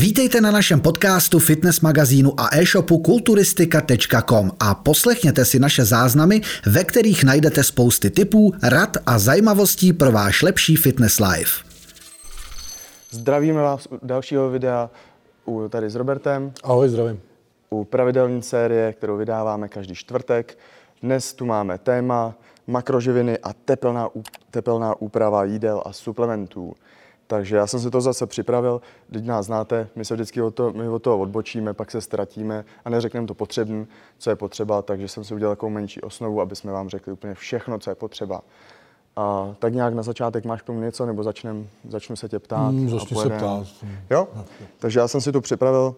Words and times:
Vítejte 0.00 0.40
na 0.40 0.50
našem 0.50 0.80
podcastu, 0.80 1.38
fitness 1.38 1.80
magazínu 1.80 2.40
a 2.40 2.56
e-shopu 2.56 2.98
kulturistika.com 2.98 4.50
a 4.60 4.74
poslechněte 4.74 5.44
si 5.44 5.58
naše 5.58 5.84
záznamy, 5.84 6.40
ve 6.66 6.84
kterých 6.84 7.24
najdete 7.24 7.64
spousty 7.64 8.10
tipů, 8.10 8.52
rad 8.62 8.96
a 9.06 9.18
zajímavostí 9.18 9.92
pro 9.92 10.12
váš 10.12 10.42
lepší 10.42 10.76
fitness 10.76 11.20
life. 11.20 11.64
Zdravíme 13.10 13.62
vás 13.62 13.86
u 13.86 13.98
dalšího 14.02 14.50
videa 14.50 14.90
u, 15.44 15.68
tady 15.68 15.90
s 15.90 15.94
Robertem. 15.94 16.52
Ahoj, 16.62 16.88
zdravím. 16.88 17.20
U 17.70 17.84
pravidelní 17.84 18.42
série, 18.42 18.92
kterou 18.92 19.16
vydáváme 19.16 19.68
každý 19.68 19.94
čtvrtek. 19.94 20.58
Dnes 21.02 21.34
tu 21.34 21.46
máme 21.46 21.78
téma 21.78 22.34
makroživiny 22.66 23.38
a 23.38 23.52
tepelná, 23.52 24.08
tepelná 24.50 25.00
úprava 25.00 25.44
jídel 25.44 25.82
a 25.86 25.92
suplementů. 25.92 26.74
Takže 27.30 27.56
já 27.56 27.66
jsem 27.66 27.80
si 27.80 27.90
to 27.90 28.00
zase 28.00 28.26
připravil, 28.26 28.80
teď 29.12 29.24
nás 29.24 29.46
znáte, 29.46 29.88
my 29.96 30.04
se 30.04 30.14
vždycky 30.14 30.42
od 30.42 30.54
toho, 30.54 30.72
my 30.72 30.88
od 30.88 31.02
toho 31.02 31.18
odbočíme, 31.18 31.74
pak 31.74 31.90
se 31.90 32.00
ztratíme 32.00 32.64
a 32.84 32.90
neřekneme 32.90 33.26
to 33.26 33.34
potřebné, 33.34 33.86
co 34.18 34.30
je 34.30 34.36
potřeba, 34.36 34.82
takže 34.82 35.08
jsem 35.08 35.24
si 35.24 35.34
udělal 35.34 35.56
takovou 35.56 35.70
menší 35.70 36.00
osnovu, 36.00 36.40
aby 36.40 36.56
jsme 36.56 36.72
vám 36.72 36.88
řekli 36.88 37.12
úplně 37.12 37.34
všechno, 37.34 37.78
co 37.78 37.90
je 37.90 37.94
potřeba. 37.94 38.42
A 39.16 39.54
tak 39.58 39.74
nějak 39.74 39.94
na 39.94 40.02
začátek 40.02 40.44
máš 40.44 40.62
k 40.62 40.64
tomu 40.64 40.80
něco, 40.80 41.06
nebo 41.06 41.22
začnem, 41.22 41.68
začnu 41.88 42.16
se 42.16 42.28
tě 42.28 42.38
ptát? 42.38 42.68
Hmm, 42.68 42.88
začni 42.88 43.16
se 43.16 43.28
ptát. 43.30 43.66
Jo? 44.10 44.28
Takže 44.78 45.00
já 45.00 45.08
jsem 45.08 45.20
si 45.20 45.32
to 45.32 45.40
připravil, 45.40 45.96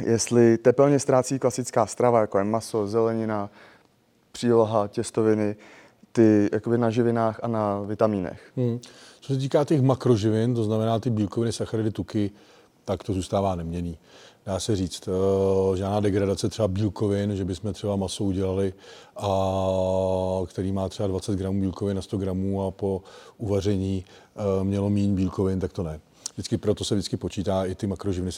jestli 0.00 0.58
tepelně 0.58 0.98
ztrácí 0.98 1.38
klasická 1.38 1.86
strava, 1.86 2.20
jako 2.20 2.38
je 2.38 2.44
maso, 2.44 2.86
zelenina, 2.86 3.50
příloha, 4.32 4.88
těstoviny, 4.88 5.56
ty 6.12 6.48
jakoby 6.52 6.78
na 6.78 6.90
živinách 6.90 7.40
a 7.42 7.48
na 7.48 7.80
vitamínech. 7.80 8.52
Hmm. 8.56 8.78
Co 9.20 9.32
se 9.34 9.38
týká 9.38 9.64
těch 9.64 9.82
makroživin, 9.82 10.54
to 10.54 10.64
znamená 10.64 10.98
ty 10.98 11.10
bílkoviny, 11.10 11.52
sacharidy, 11.52 11.90
tuky, 11.90 12.30
tak 12.84 13.02
to 13.02 13.12
zůstává 13.12 13.54
neměný. 13.54 13.98
Dá 14.46 14.60
se 14.60 14.76
říct, 14.76 15.08
uh, 15.08 15.76
žádná 15.76 16.00
degradace 16.00 16.48
třeba 16.48 16.68
bílkovin, 16.68 17.36
že 17.36 17.44
bychom 17.44 17.72
třeba 17.72 17.96
maso 17.96 18.24
udělali, 18.24 18.72
a, 19.16 20.40
který 20.46 20.72
má 20.72 20.88
třeba 20.88 21.06
20 21.06 21.36
gramů 21.36 21.60
bílkovin 21.60 21.96
na 21.96 22.02
100 22.02 22.16
gramů 22.16 22.66
a 22.66 22.70
po 22.70 23.02
uvaření 23.38 24.04
uh, 24.34 24.64
mělo 24.64 24.90
méně 24.90 25.12
bílkovin, 25.12 25.60
tak 25.60 25.72
to 25.72 25.82
ne. 25.82 26.00
Vždycky 26.32 26.58
proto 26.58 26.84
se 26.84 26.94
vždycky 26.94 27.16
počítá, 27.16 27.64
i 27.64 27.74
ty 27.74 27.86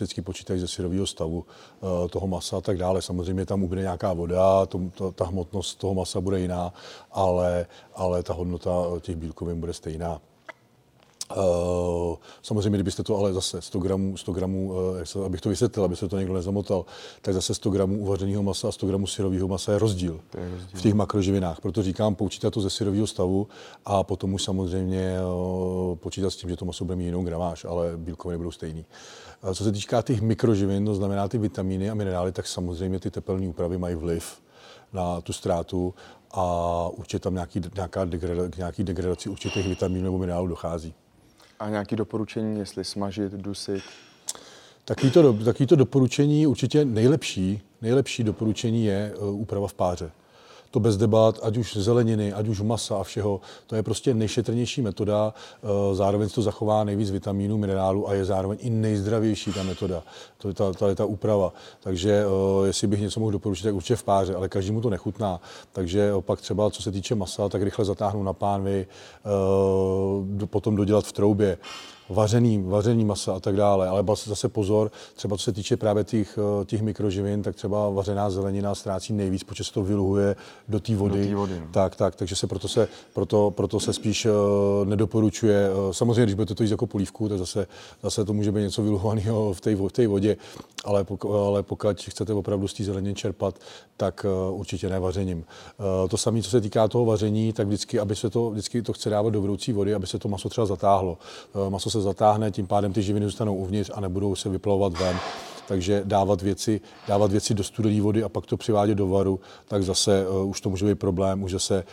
vždycky 0.04 0.22
počítají 0.22 0.60
ze 0.60 0.68
syrového 0.68 1.06
stavu 1.06 1.46
uh, 1.80 2.08
toho 2.08 2.26
masa 2.26 2.56
a 2.56 2.60
tak 2.60 2.78
dále. 2.78 3.02
Samozřejmě 3.02 3.46
tam 3.46 3.62
ubyde 3.62 3.82
nějaká 3.82 4.12
voda, 4.12 4.66
to, 4.66 4.80
to, 4.94 5.12
ta 5.12 5.24
hmotnost 5.24 5.78
toho 5.78 5.94
masa 5.94 6.20
bude 6.20 6.40
jiná, 6.40 6.74
ale, 7.12 7.66
ale 7.94 8.22
ta 8.22 8.32
hodnota 8.32 8.70
těch 9.00 9.16
bílkovin 9.16 9.60
bude 9.60 9.72
stejná. 9.72 10.20
Uh, 11.36 12.16
samozřejmě, 12.42 12.70
kdybyste 12.70 13.02
to 13.02 13.16
ale 13.16 13.32
zase 13.32 13.62
100 13.62 13.78
gramů, 13.78 14.16
100 14.16 14.32
gramů 14.32 14.72
uh, 15.16 15.24
abych 15.26 15.40
to 15.40 15.48
vysvětlil, 15.48 15.84
aby 15.84 15.96
se 15.96 16.08
to 16.08 16.18
někdo 16.18 16.34
nezamotal, 16.34 16.84
tak 17.22 17.34
zase 17.34 17.54
100 17.54 17.70
gramů 17.70 17.98
uvařeného 17.98 18.42
masa 18.42 18.68
a 18.68 18.72
100 18.72 18.86
gramů 18.86 19.06
syrového 19.06 19.48
masa 19.48 19.72
je 19.72 19.78
rozdíl, 19.78 20.20
je 20.38 20.50
rozdíl 20.50 20.78
v 20.78 20.82
těch 20.82 20.94
makroživinách. 20.94 21.60
Proto 21.60 21.82
říkám, 21.82 22.14
počítat 22.14 22.50
to 22.50 22.60
ze 22.60 22.70
syrového 22.70 23.06
stavu 23.06 23.48
a 23.84 24.02
potom 24.02 24.34
už 24.34 24.42
samozřejmě 24.42 25.16
uh, 25.20 25.96
počítat 25.96 26.30
s 26.30 26.36
tím, 26.36 26.50
že 26.50 26.56
to 26.56 26.64
maso 26.64 26.84
bude 26.84 26.96
mít 26.96 27.04
jinou 27.04 27.24
gramáž, 27.24 27.64
ale 27.64 27.92
bílkoviny 27.96 28.38
budou 28.38 28.50
stejný. 28.50 28.84
Co 29.54 29.64
se 29.64 29.72
týká 29.72 30.02
těch 30.02 30.20
mikroživin, 30.20 30.84
to 30.84 30.94
znamená 30.94 31.28
ty 31.28 31.38
vitamíny 31.38 31.90
a 31.90 31.94
minerály, 31.94 32.32
tak 32.32 32.46
samozřejmě 32.46 33.00
ty 33.00 33.10
tepelné 33.10 33.48
úpravy 33.48 33.78
mají 33.78 33.94
vliv 33.94 34.40
na 34.92 35.20
tu 35.20 35.32
ztrátu 35.32 35.94
a 36.30 36.88
určitě 36.88 37.18
tam 37.18 37.34
nějaký, 37.34 37.60
nějaká 37.74 38.04
degradace, 38.04 38.50
nějaký 38.58 38.84
degradaci 38.84 39.28
určitých 39.28 39.68
vitamínů 39.68 40.04
nebo 40.04 40.18
minerálů 40.18 40.46
dochází. 40.46 40.94
A 41.64 41.68
nějaké 41.68 41.96
doporučení, 41.96 42.58
jestli 42.58 42.84
smažit, 42.84 43.32
dusit? 43.32 43.82
Taký 44.84 45.10
to, 45.10 45.32
taký 45.32 45.66
to 45.66 45.76
doporučení 45.76 46.46
určitě 46.46 46.84
nejlepší, 46.84 47.60
nejlepší 47.82 48.24
doporučení 48.24 48.84
je 48.84 49.14
uh, 49.18 49.40
úprava 49.40 49.68
v 49.68 49.74
páře 49.74 50.10
to 50.74 50.80
bez 50.80 50.96
debat, 50.96 51.38
ať 51.42 51.56
už 51.56 51.76
zeleniny, 51.76 52.32
ať 52.32 52.48
už 52.48 52.66
masa 52.66 52.98
a 52.98 53.02
všeho. 53.02 53.40
To 53.66 53.76
je 53.76 53.82
prostě 53.82 54.14
nejšetrnější 54.14 54.82
metoda, 54.82 55.34
eh, 55.34 55.94
zároveň 55.94 56.28
to 56.28 56.42
zachová 56.42 56.84
nejvíc 56.84 57.10
vitamínů, 57.10 57.58
minerálů 57.58 58.08
a 58.08 58.14
je 58.14 58.24
zároveň 58.24 58.58
i 58.60 58.70
nejzdravější 58.70 59.52
ta 59.52 59.62
metoda. 59.62 60.02
To 60.38 60.48
je 60.48 60.54
ta, 60.54 60.72
ta, 60.72 60.88
je 60.88 60.94
ta 60.94 61.04
úprava. 61.04 61.52
Takže 61.80 62.10
eh, 62.10 62.66
jestli 62.66 62.86
bych 62.86 63.00
něco 63.00 63.20
mohl 63.20 63.32
doporučit, 63.32 63.62
tak 63.62 63.74
určitě 63.74 63.96
v 63.96 64.02
páře, 64.02 64.34
ale 64.34 64.48
každému 64.48 64.80
to 64.80 64.90
nechutná. 64.90 65.40
Takže 65.72 66.12
opak 66.12 66.40
třeba, 66.40 66.70
co 66.70 66.82
se 66.82 66.92
týče 66.92 67.14
masa, 67.14 67.48
tak 67.48 67.62
rychle 67.62 67.84
zatáhnout 67.84 68.24
na 68.24 68.32
pánvi, 68.32 68.86
eh, 68.86 70.46
potom 70.46 70.76
dodělat 70.76 71.06
v 71.06 71.12
troubě 71.12 71.58
vařený, 72.08 72.62
vařený 72.62 73.04
masa 73.04 73.34
a 73.34 73.40
tak 73.40 73.56
dále. 73.56 73.88
Ale 73.88 74.04
zase 74.24 74.48
pozor, 74.48 74.90
třeba 75.14 75.36
co 75.36 75.42
se 75.42 75.52
týče 75.52 75.76
právě 75.76 76.04
těch, 76.04 76.38
eh, 76.38 76.64
těch 76.64 76.82
mikroživin, 76.82 77.42
tak 77.42 77.56
třeba 77.56 77.90
vařená 77.90 78.30
zelenina 78.30 78.74
ztrácí 78.74 79.12
nejvíc, 79.12 79.44
protože 79.44 79.64
se 79.64 79.72
to 79.72 79.82
vyluhuje 79.82 80.36
do 80.68 80.80
té 80.80 80.96
vody. 80.96 81.30
Do 81.30 81.38
vody 81.38 81.60
no. 81.60 81.66
Tak, 81.70 81.96
tak, 81.96 82.14
takže 82.14 82.36
se 82.36 82.46
proto 82.46 82.68
se, 82.68 82.88
proto, 83.12 83.50
proto 83.50 83.80
se 83.80 83.92
spíš 83.92 84.26
uh, 84.26 84.32
nedoporučuje. 84.84 85.70
Uh, 85.70 85.92
samozřejmě, 85.92 86.22
když 86.22 86.34
budete 86.34 86.54
to 86.54 86.62
jíst 86.62 86.70
jako 86.70 86.86
polívku, 86.86 87.28
tak 87.28 87.38
zase, 87.38 87.66
zase 88.02 88.24
to 88.24 88.32
může 88.32 88.52
být 88.52 88.60
něco 88.60 88.82
vyluhovaného 88.82 89.52
v 89.52 89.60
té 89.60 89.74
v 89.74 89.88
té 89.88 90.06
vodě, 90.06 90.36
ale, 90.84 91.04
pok, 91.04 91.24
ale 91.24 91.62
pokud 91.62 92.02
chcete 92.02 92.32
opravdu 92.32 92.68
z 92.68 92.74
té 92.74 92.84
zeleně 92.84 93.14
čerpat, 93.14 93.58
tak 93.96 94.26
uh, 94.50 94.60
určitě 94.60 94.88
ne 94.88 95.00
vařením. 95.00 95.38
Uh, 95.38 96.08
to 96.08 96.16
samé, 96.16 96.42
co 96.42 96.50
se 96.50 96.60
týká 96.60 96.88
toho 96.88 97.04
vaření, 97.04 97.52
tak 97.52 97.66
vždycky, 97.66 97.98
aby 97.98 98.16
se 98.16 98.30
to, 98.30 98.50
vždycky 98.50 98.82
to 98.82 98.92
chce 98.92 99.10
dávat 99.10 99.30
do 99.30 99.42
vroucí 99.42 99.72
vody, 99.72 99.94
aby 99.94 100.06
se 100.06 100.18
to 100.18 100.28
maso 100.28 100.48
třeba 100.48 100.66
zatáhlo. 100.66 101.18
Uh, 101.54 101.70
maso 101.70 101.90
se 101.94 102.02
zatáhne, 102.02 102.50
tím 102.50 102.66
pádem 102.66 102.92
ty 102.92 103.02
živiny 103.02 103.26
zůstanou 103.26 103.56
uvnitř 103.56 103.90
a 103.94 104.00
nebudou 104.00 104.34
se 104.34 104.48
vyplavovat 104.48 104.98
ven. 104.98 105.16
Takže 105.68 106.02
dávat 106.04 106.42
věci, 106.42 106.80
dávat 107.08 107.30
věci 107.30 107.54
do 107.54 107.64
studené 107.64 108.00
vody 108.00 108.22
a 108.22 108.28
pak 108.28 108.46
to 108.46 108.56
přivádět 108.56 108.98
do 108.98 109.08
varu, 109.08 109.40
tak 109.68 109.82
zase 109.82 110.28
uh, 110.28 110.48
už 110.48 110.60
to 110.60 110.70
může 110.70 110.86
být 110.86 110.98
problém, 110.98 111.42
už 111.42 111.52
zase 111.52 111.84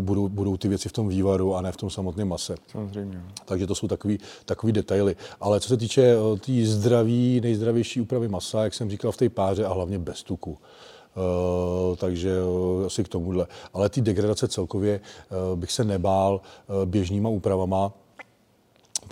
budou, 0.00 0.28
budou 0.28 0.56
ty 0.56 0.68
věci 0.68 0.88
v 0.88 0.92
tom 0.92 1.08
vývaru 1.08 1.54
a 1.54 1.60
ne 1.60 1.72
v 1.72 1.76
tom 1.76 1.90
samotném 1.90 2.28
mase. 2.28 2.54
Samozřejmě. 2.72 3.22
Takže 3.44 3.66
to 3.66 3.74
jsou 3.74 3.88
takový, 3.88 4.18
takový 4.44 4.72
detaily. 4.72 5.16
Ale 5.40 5.60
co 5.60 5.68
se 5.68 5.76
týče 5.76 6.14
té 6.34 6.40
tý 6.40 6.66
zdraví, 6.66 7.40
nejzdravější 7.40 8.00
úpravy 8.00 8.28
masa, 8.28 8.64
jak 8.64 8.74
jsem 8.74 8.90
říkal, 8.90 9.12
v 9.12 9.16
té 9.16 9.28
páře 9.28 9.64
a 9.64 9.72
hlavně 9.72 9.98
bez 9.98 10.22
tuku. 10.22 10.50
Uh, 10.50 11.96
takže 11.96 12.42
uh, 12.42 12.86
asi 12.86 13.04
k 13.04 13.08
tomuhle. 13.08 13.46
Ale 13.74 13.88
ty 13.88 14.00
degradace 14.00 14.48
celkově 14.48 15.00
uh, 15.00 15.58
bych 15.58 15.72
se 15.72 15.84
nebál 15.84 16.40
běžnýma 16.84 17.28
úpravama, 17.28 17.92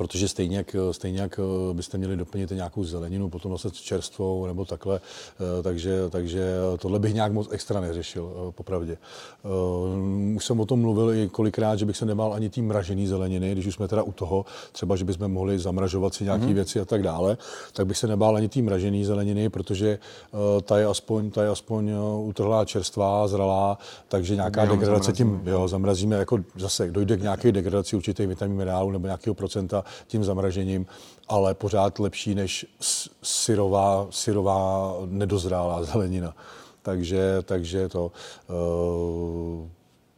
protože 0.00 0.28
stejně 0.28 0.56
jak, 0.56 0.76
stejně 0.90 1.20
jak 1.20 1.38
eh, 1.38 1.74
byste 1.74 1.98
měli 1.98 2.16
doplnit 2.16 2.50
nějakou 2.50 2.84
zeleninu, 2.84 3.28
potom 3.28 3.52
zase 3.52 3.70
čerstvou 3.70 4.46
nebo 4.46 4.64
takhle, 4.64 5.00
eh, 5.00 5.62
takže, 5.62 6.10
takže 6.10 6.54
tohle 6.78 6.98
bych 6.98 7.14
nějak 7.14 7.32
moc 7.32 7.48
extra 7.50 7.80
neřešil, 7.80 8.32
eh, 8.32 8.52
popravdě. 8.52 8.96
Už 10.36 10.44
jsem 10.44 10.60
o 10.60 10.66
tom 10.66 10.80
mluvil 10.80 11.14
i 11.14 11.28
kolikrát, 11.28 11.78
že 11.78 11.84
bych 11.84 11.96
se 11.96 12.06
nemal 12.06 12.32
ani 12.32 12.50
tým 12.50 12.66
mražený 12.66 13.06
zeleniny, 13.06 13.52
když 13.52 13.66
už 13.66 13.74
jsme 13.74 13.88
teda 13.88 14.02
u 14.02 14.12
toho, 14.12 14.44
třeba, 14.72 14.96
že 14.96 15.04
bychom 15.04 15.28
mohli 15.28 15.58
zamražovat 15.58 16.14
si 16.14 16.24
nějaké 16.24 16.44
mm-hmm. 16.44 16.54
věci 16.54 16.80
a 16.80 16.84
tak 16.84 17.02
dále, 17.02 17.36
tak 17.72 17.86
bych 17.86 17.98
se 17.98 18.06
nebál 18.06 18.36
ani 18.36 18.48
tým 18.48 18.64
mražený 18.64 19.04
zeleniny, 19.04 19.48
protože 19.48 19.98
ta 20.62 20.78
je 20.78 20.86
aspoň, 20.86 21.30
ta 21.30 21.42
je 21.42 21.48
aspoň 21.48 21.92
utrhlá 22.24 22.64
čerstvá, 22.64 23.28
zralá, 23.28 23.78
takže 24.08 24.34
nějaká 24.34 24.64
degradace 24.64 25.12
tím 25.12 25.42
jo, 25.46 25.68
zamrazíme, 25.68 26.16
jako 26.16 26.38
zase 26.56 26.90
dojde 26.90 27.16
k 27.16 27.22
nějaké 27.22 27.52
degradaci 27.52 27.96
určitých 27.96 28.28
vitaminů, 28.28 28.58
minerálů 28.58 28.90
nebo 28.90 29.06
nějakého 29.06 29.34
procenta 29.34 29.84
tím 30.06 30.24
zamražením, 30.24 30.86
ale 31.28 31.54
pořád 31.54 31.98
lepší 31.98 32.34
než 32.34 32.66
syrová, 33.22 34.06
syrová 34.10 34.94
nedozrálá 35.06 35.84
zelenina. 35.92 36.34
Takže, 36.82 37.42
takže 37.42 37.88
to, 37.88 38.12
uh, 38.48 39.68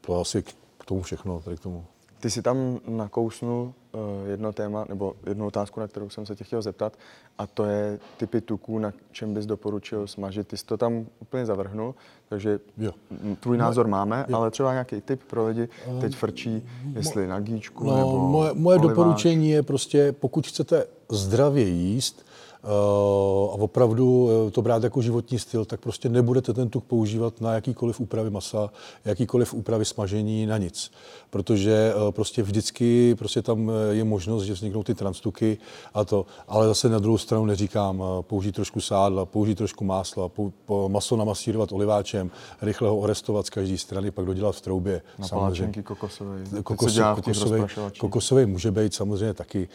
to 0.01 0.21
asi 0.21 0.43
k 0.79 0.85
tomu 0.85 1.03
všechno, 1.03 1.41
tady 1.41 1.57
k 1.57 1.61
tomu. 1.61 1.87
Ty 2.23 2.31
si 2.31 2.43
tam 2.43 2.79
nakousnul 2.89 3.73
uh, 3.93 4.01
jedno 4.27 4.53
téma, 4.53 4.85
nebo 4.89 5.15
jednu 5.27 5.47
otázku, 5.47 5.81
na 5.81 5.89
kterou 5.89 6.09
jsem 6.09 6.27
se 6.27 6.37
tě 6.37 6.45
chtěl 6.45 6.63
zeptat, 6.63 6.93
a 7.39 7.47
to 7.47 7.65
je 7.65 7.99
typy 8.17 8.41
tuků, 8.41 8.79
na 8.79 8.93
čem 9.13 9.35
bys 9.35 9.47
doporučil 9.47 10.07
smažit. 10.07 10.49
Ty 10.49 10.57
jsi 10.57 10.67
to 10.67 10.77
tam 10.77 11.07
úplně 11.21 11.47
zavrhnul, 11.47 11.95
takže 12.29 12.61
jo. 12.79 12.93
tvůj 13.41 13.57
názor 13.57 13.89
máme, 13.89 14.27
jo. 14.29 14.37
ale 14.37 14.51
třeba 14.51 14.73
nějaký 14.73 15.01
tip 15.01 15.23
pro 15.25 15.47
lidi 15.47 15.69
teď 16.01 16.17
frčí, 16.17 16.69
jestli 16.95 17.27
na 17.27 17.41
gíčku 17.41 17.85
no, 17.85 17.97
nebo 17.97 18.19
Moje, 18.19 18.51
moje 18.55 18.79
doporučení 18.79 19.51
je 19.51 19.63
prostě, 19.63 20.13
pokud 20.13 20.47
chcete 20.47 20.87
zdravě 21.11 21.65
jíst, 21.65 22.25
Eh, 22.25 22.52
a 22.65 23.55
opravdu 23.59 24.31
eh, 24.31 24.51
to 24.51 24.63
brát 24.63 24.83
jako 24.83 25.03
životní 25.03 25.39
styl, 25.39 25.65
tak 25.65 25.81
prostě 25.81 26.09
nebudete 26.09 26.53
ten 26.53 26.69
tuk 26.69 26.85
používat 26.85 27.41
na 27.41 27.55
jakýkoliv 27.55 28.01
úpravy 28.01 28.31
masa, 28.31 28.71
jakýkoliv 29.05 29.55
úpravy 29.55 29.85
smažení, 29.85 30.47
na 30.47 30.59
nic. 30.59 30.91
Protože 31.31 31.95
eh, 31.95 32.13
prostě 32.13 32.43
vždycky 32.43 33.15
prostě 33.15 33.43
tam 33.43 33.73
je 33.91 34.05
možnost, 34.05 34.43
že 34.43 34.53
vzniknou 34.53 34.83
ty 34.83 34.95
transtuky 34.95 35.59
a 35.95 36.05
to. 36.05 36.27
Ale 36.49 36.67
zase 36.67 36.89
na 36.89 36.99
druhou 36.99 37.19
stranu 37.19 37.47
neříkám 37.47 38.03
použít 38.21 38.55
trošku 38.55 38.81
sádla, 38.81 39.27
použít 39.27 39.55
trošku 39.55 39.85
másla, 39.85 40.29
pou, 40.29 40.53
maso 40.89 41.17
namasírovat 41.17 41.73
oliváčem, 41.73 42.31
rychle 42.63 42.89
ho 42.89 42.97
orestovat 42.97 43.47
z 43.47 43.51
každé 43.51 43.79
strany, 43.79 44.11
pak 44.11 44.27
dodělat 44.27 44.57
v 44.57 44.61
troubě. 44.61 45.03
Na 45.19 45.29
samozřejmě. 45.29 45.83
kokosové. 45.83 46.43
Kokos, 46.63 46.99
kokosový, 47.15 47.63
kokosový 47.99 48.47
může 48.47 48.71
být 48.71 48.95
samozřejmě 48.95 49.35
taky, 49.35 49.69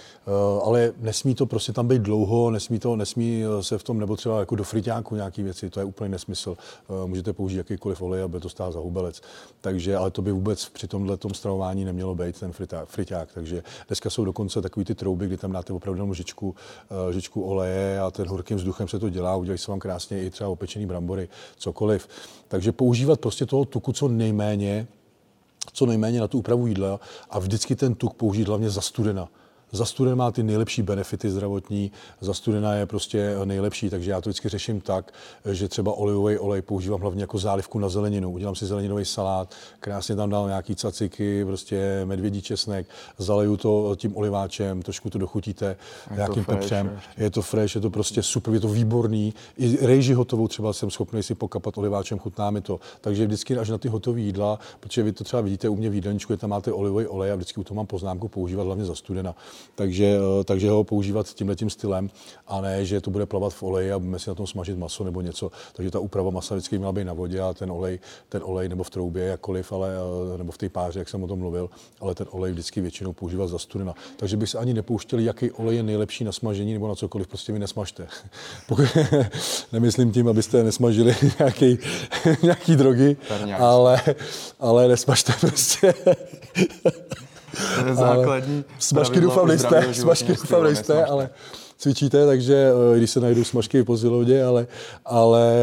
ale 0.64 0.94
nesmí 1.00 1.36
to 1.36 1.46
prostě 1.46 1.74
tam 1.74 1.88
být 1.88 2.02
dlouho, 2.02 2.52
nesmí 2.52 2.77
nesmí, 2.78 2.80
to, 2.80 2.96
nesmí 2.96 3.44
se 3.62 3.78
v 3.78 3.84
tom, 3.84 4.00
nebo 4.00 4.16
třeba 4.16 4.40
jako 4.40 4.56
do 4.56 4.64
friťáku 4.64 5.16
nějaký 5.16 5.44
věci, 5.44 5.70
to 5.70 5.80
je 5.80 5.86
úplně 5.86 6.10
nesmysl. 6.10 6.58
Můžete 7.06 7.34
použít 7.34 7.58
jakýkoliv 7.58 8.02
olej, 8.02 8.22
aby 8.22 8.40
to 8.40 8.50
stál 8.50 8.72
za 8.72 8.80
hubelec. 8.80 9.22
Takže, 9.62 9.98
ale 9.98 10.12
to 10.12 10.22
by 10.22 10.32
vůbec 10.32 10.70
při 10.70 10.88
tomhle 10.88 11.18
tom 11.18 11.34
stravování 11.34 11.86
nemělo 11.86 12.16
být 12.16 12.40
ten 12.40 12.52
friťák. 12.86 13.30
Takže 13.34 13.64
dneska 13.88 14.10
jsou 14.10 14.26
dokonce 14.26 14.62
takový 14.62 14.86
ty 14.86 14.96
trouby, 14.96 15.28
kdy 15.28 15.38
tam 15.38 15.52
dáte 15.52 15.74
opravdu 15.74 15.98
jenom 15.98 16.10
lžičku, 16.10 16.56
lžičku 17.08 17.44
oleje 17.44 18.00
a 18.00 18.12
ten 18.12 18.28
horkým 18.28 18.58
vzduchem 18.58 18.88
se 18.88 19.00
to 19.00 19.10
dělá, 19.10 19.36
udělají 19.36 19.58
se 19.58 19.72
vám 19.72 19.80
krásně 19.80 20.24
i 20.24 20.30
třeba 20.30 20.50
opečený 20.50 20.86
brambory, 20.86 21.30
cokoliv. 21.58 22.08
Takže 22.48 22.72
používat 22.72 23.20
prostě 23.20 23.46
toho 23.46 23.66
tuku 23.66 23.94
co 23.94 24.08
nejméně, 24.08 24.88
co 25.74 25.86
nejméně 25.86 26.20
na 26.20 26.28
tu 26.28 26.40
úpravu 26.40 26.68
jídla 26.68 27.00
a 27.30 27.40
vždycky 27.40 27.76
ten 27.76 27.96
tuk 27.96 28.14
použít 28.14 28.48
hlavně 28.48 28.70
za 28.70 28.82
studena. 28.82 29.30
Za 29.72 29.86
studená 29.86 30.16
má 30.16 30.32
ty 30.32 30.44
nejlepší 30.44 30.82
benefity 30.82 31.30
zdravotní, 31.30 31.92
za 32.22 32.34
studená 32.34 32.74
je 32.74 32.86
prostě 32.86 33.36
nejlepší, 33.46 33.90
takže 33.90 34.12
já 34.12 34.22
to 34.22 34.30
vždycky 34.30 34.50
řeším 34.50 34.82
tak, 34.82 35.14
že 35.52 35.68
třeba 35.68 35.94
olivový 35.94 36.38
olej 36.38 36.62
používám 36.62 37.02
hlavně 37.02 37.24
jako 37.24 37.38
zálivku 37.38 37.80
na 37.80 37.90
zeleninu. 37.90 38.32
Udělám 38.32 38.56
si 38.56 38.66
zeleninový 38.66 39.06
salát, 39.06 39.56
krásně 39.80 40.16
tam 40.16 40.30
dám 40.30 40.48
nějaký 40.48 40.76
caciky, 40.76 41.46
prostě 41.46 42.02
medvědí 42.06 42.42
česnek, 42.42 42.88
zaleju 43.18 43.58
to 43.58 43.96
tím 43.96 44.18
oliváčem, 44.18 44.82
trošku 44.82 45.10
to 45.10 45.18
dochutíte 45.18 45.76
nějakým 46.16 46.46
pepřem. 46.46 47.00
Je 47.18 47.30
to 47.30 47.42
fresh, 47.42 47.76
je 47.76 47.82
to 47.82 47.90
prostě 47.90 48.24
super, 48.24 48.54
je 48.54 48.60
to 48.60 48.68
výborný. 48.68 49.34
I 49.58 49.86
rejži 49.86 50.14
hotovou 50.14 50.48
třeba 50.48 50.74
jsem 50.74 50.92
schopný 50.92 51.24
si 51.24 51.36
pokapat 51.36 51.78
oliváčem, 51.78 52.20
chutná 52.20 52.52
mi 52.52 52.62
to. 52.62 52.80
Takže 53.02 53.26
vždycky 53.26 53.58
až 53.58 53.70
na 53.70 53.78
ty 53.78 53.88
hotové 53.88 54.20
jídla, 54.20 54.60
protože 54.80 55.04
vy 55.04 55.12
to 55.12 55.24
třeba 55.24 55.42
vidíte 55.42 55.70
u 55.70 55.76
mě 55.76 55.90
v 55.90 55.94
jídelníčku, 55.94 56.38
tam 56.38 56.50
máte 56.50 56.74
olivový 56.74 57.08
olej 57.08 57.32
a 57.32 57.36
vždycky 57.36 57.60
u 57.60 57.64
toho 57.64 57.76
mám 57.76 57.88
poznámku 57.88 58.28
používat 58.28 58.64
hlavně 58.64 58.86
za 58.86 58.96
studena 58.96 59.36
takže, 59.76 60.18
eh, 60.40 60.44
takže 60.44 60.70
ho 60.70 60.84
používat 60.84 61.34
tímhle 61.34 61.56
tím 61.56 61.70
stylem 61.70 62.10
a 62.48 62.62
ne, 62.62 62.86
že 62.86 63.02
to 63.02 63.12
bude 63.12 63.26
plavat 63.26 63.54
v 63.54 63.64
oleji 63.64 63.92
a 63.92 64.00
budeme 64.00 64.20
si 64.20 64.30
na 64.30 64.36
tom 64.36 64.48
smažit 64.48 64.78
maso 64.78 65.04
nebo 65.04 65.22
něco. 65.22 65.52
Takže 65.74 65.92
ta 65.92 66.00
úprava 66.00 66.30
masa 66.30 66.56
vždycky 66.56 66.78
měla 66.78 66.92
být 66.92 67.04
na 67.04 67.14
vodě 67.14 67.42
a 67.42 67.54
ten 67.54 67.72
olej, 67.72 68.00
ten 68.30 68.42
olej 68.46 68.70
nebo 68.70 68.84
v 68.84 68.90
troubě, 68.90 69.24
jakkoliv, 69.24 69.72
ale, 69.72 69.90
eh, 70.34 70.38
nebo 70.38 70.52
v 70.52 70.58
té 70.58 70.70
páře, 70.70 71.00
jak 71.00 71.10
jsem 71.10 71.24
o 71.24 71.28
tom 71.28 71.40
mluvil, 71.40 71.70
ale 72.00 72.16
ten 72.16 72.28
olej 72.32 72.52
vždycky 72.52 72.82
většinou 72.82 73.14
používat 73.14 73.48
za 73.48 73.60
studena. 73.60 73.94
Takže 74.18 74.38
bych 74.38 74.50
se 74.50 74.58
ani 74.58 74.74
nepouštěl, 74.74 75.20
jaký 75.20 75.52
olej 75.52 75.78
je 75.78 75.84
nejlepší 75.84 76.24
na 76.24 76.32
smažení 76.32 76.74
nebo 76.74 76.88
na 76.88 76.96
cokoliv, 76.96 77.28
prostě 77.28 77.54
vy 77.54 77.60
nesmažte. 77.60 78.08
Pokud, 78.68 78.86
nemyslím 79.72 80.12
tím, 80.12 80.28
abyste 80.28 80.64
nesmažili 80.64 81.16
nějaký, 81.40 81.80
nějaký 82.44 82.76
drogy, 82.76 83.18
ale, 83.58 84.02
ale 84.60 84.88
nesmažte 84.88 85.34
prostě. 85.40 85.94
To 87.80 87.88
je 87.88 87.96
základní. 87.96 88.66
Smažky 88.80 89.22
doufám 89.22 89.48
nejste, 89.48 89.88
smažky 89.94 90.34
doufám 90.34 90.64
nejste, 90.64 91.06
ale 91.06 91.30
cvičíte, 91.78 92.26
takže 92.26 92.72
eh, 92.94 92.98
když 92.98 93.12
se 93.12 93.20
najdou 93.20 93.44
smažky 93.44 93.84
po 93.84 93.98
zilovdě, 93.98 94.44
ale, 94.44 94.68
ale 95.06 95.54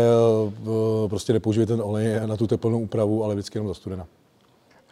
eh, 1.04 1.08
prostě 1.08 1.32
nepoužijte 1.32 1.72
ten 1.72 1.82
olej 1.82 2.20
na 2.26 2.36
tu 2.36 2.46
teplnou 2.46 2.80
úpravu, 2.80 3.24
ale 3.24 3.34
vždycky 3.34 3.58
jenom 3.58 3.68
za 3.68 3.74
studena. 3.74 4.06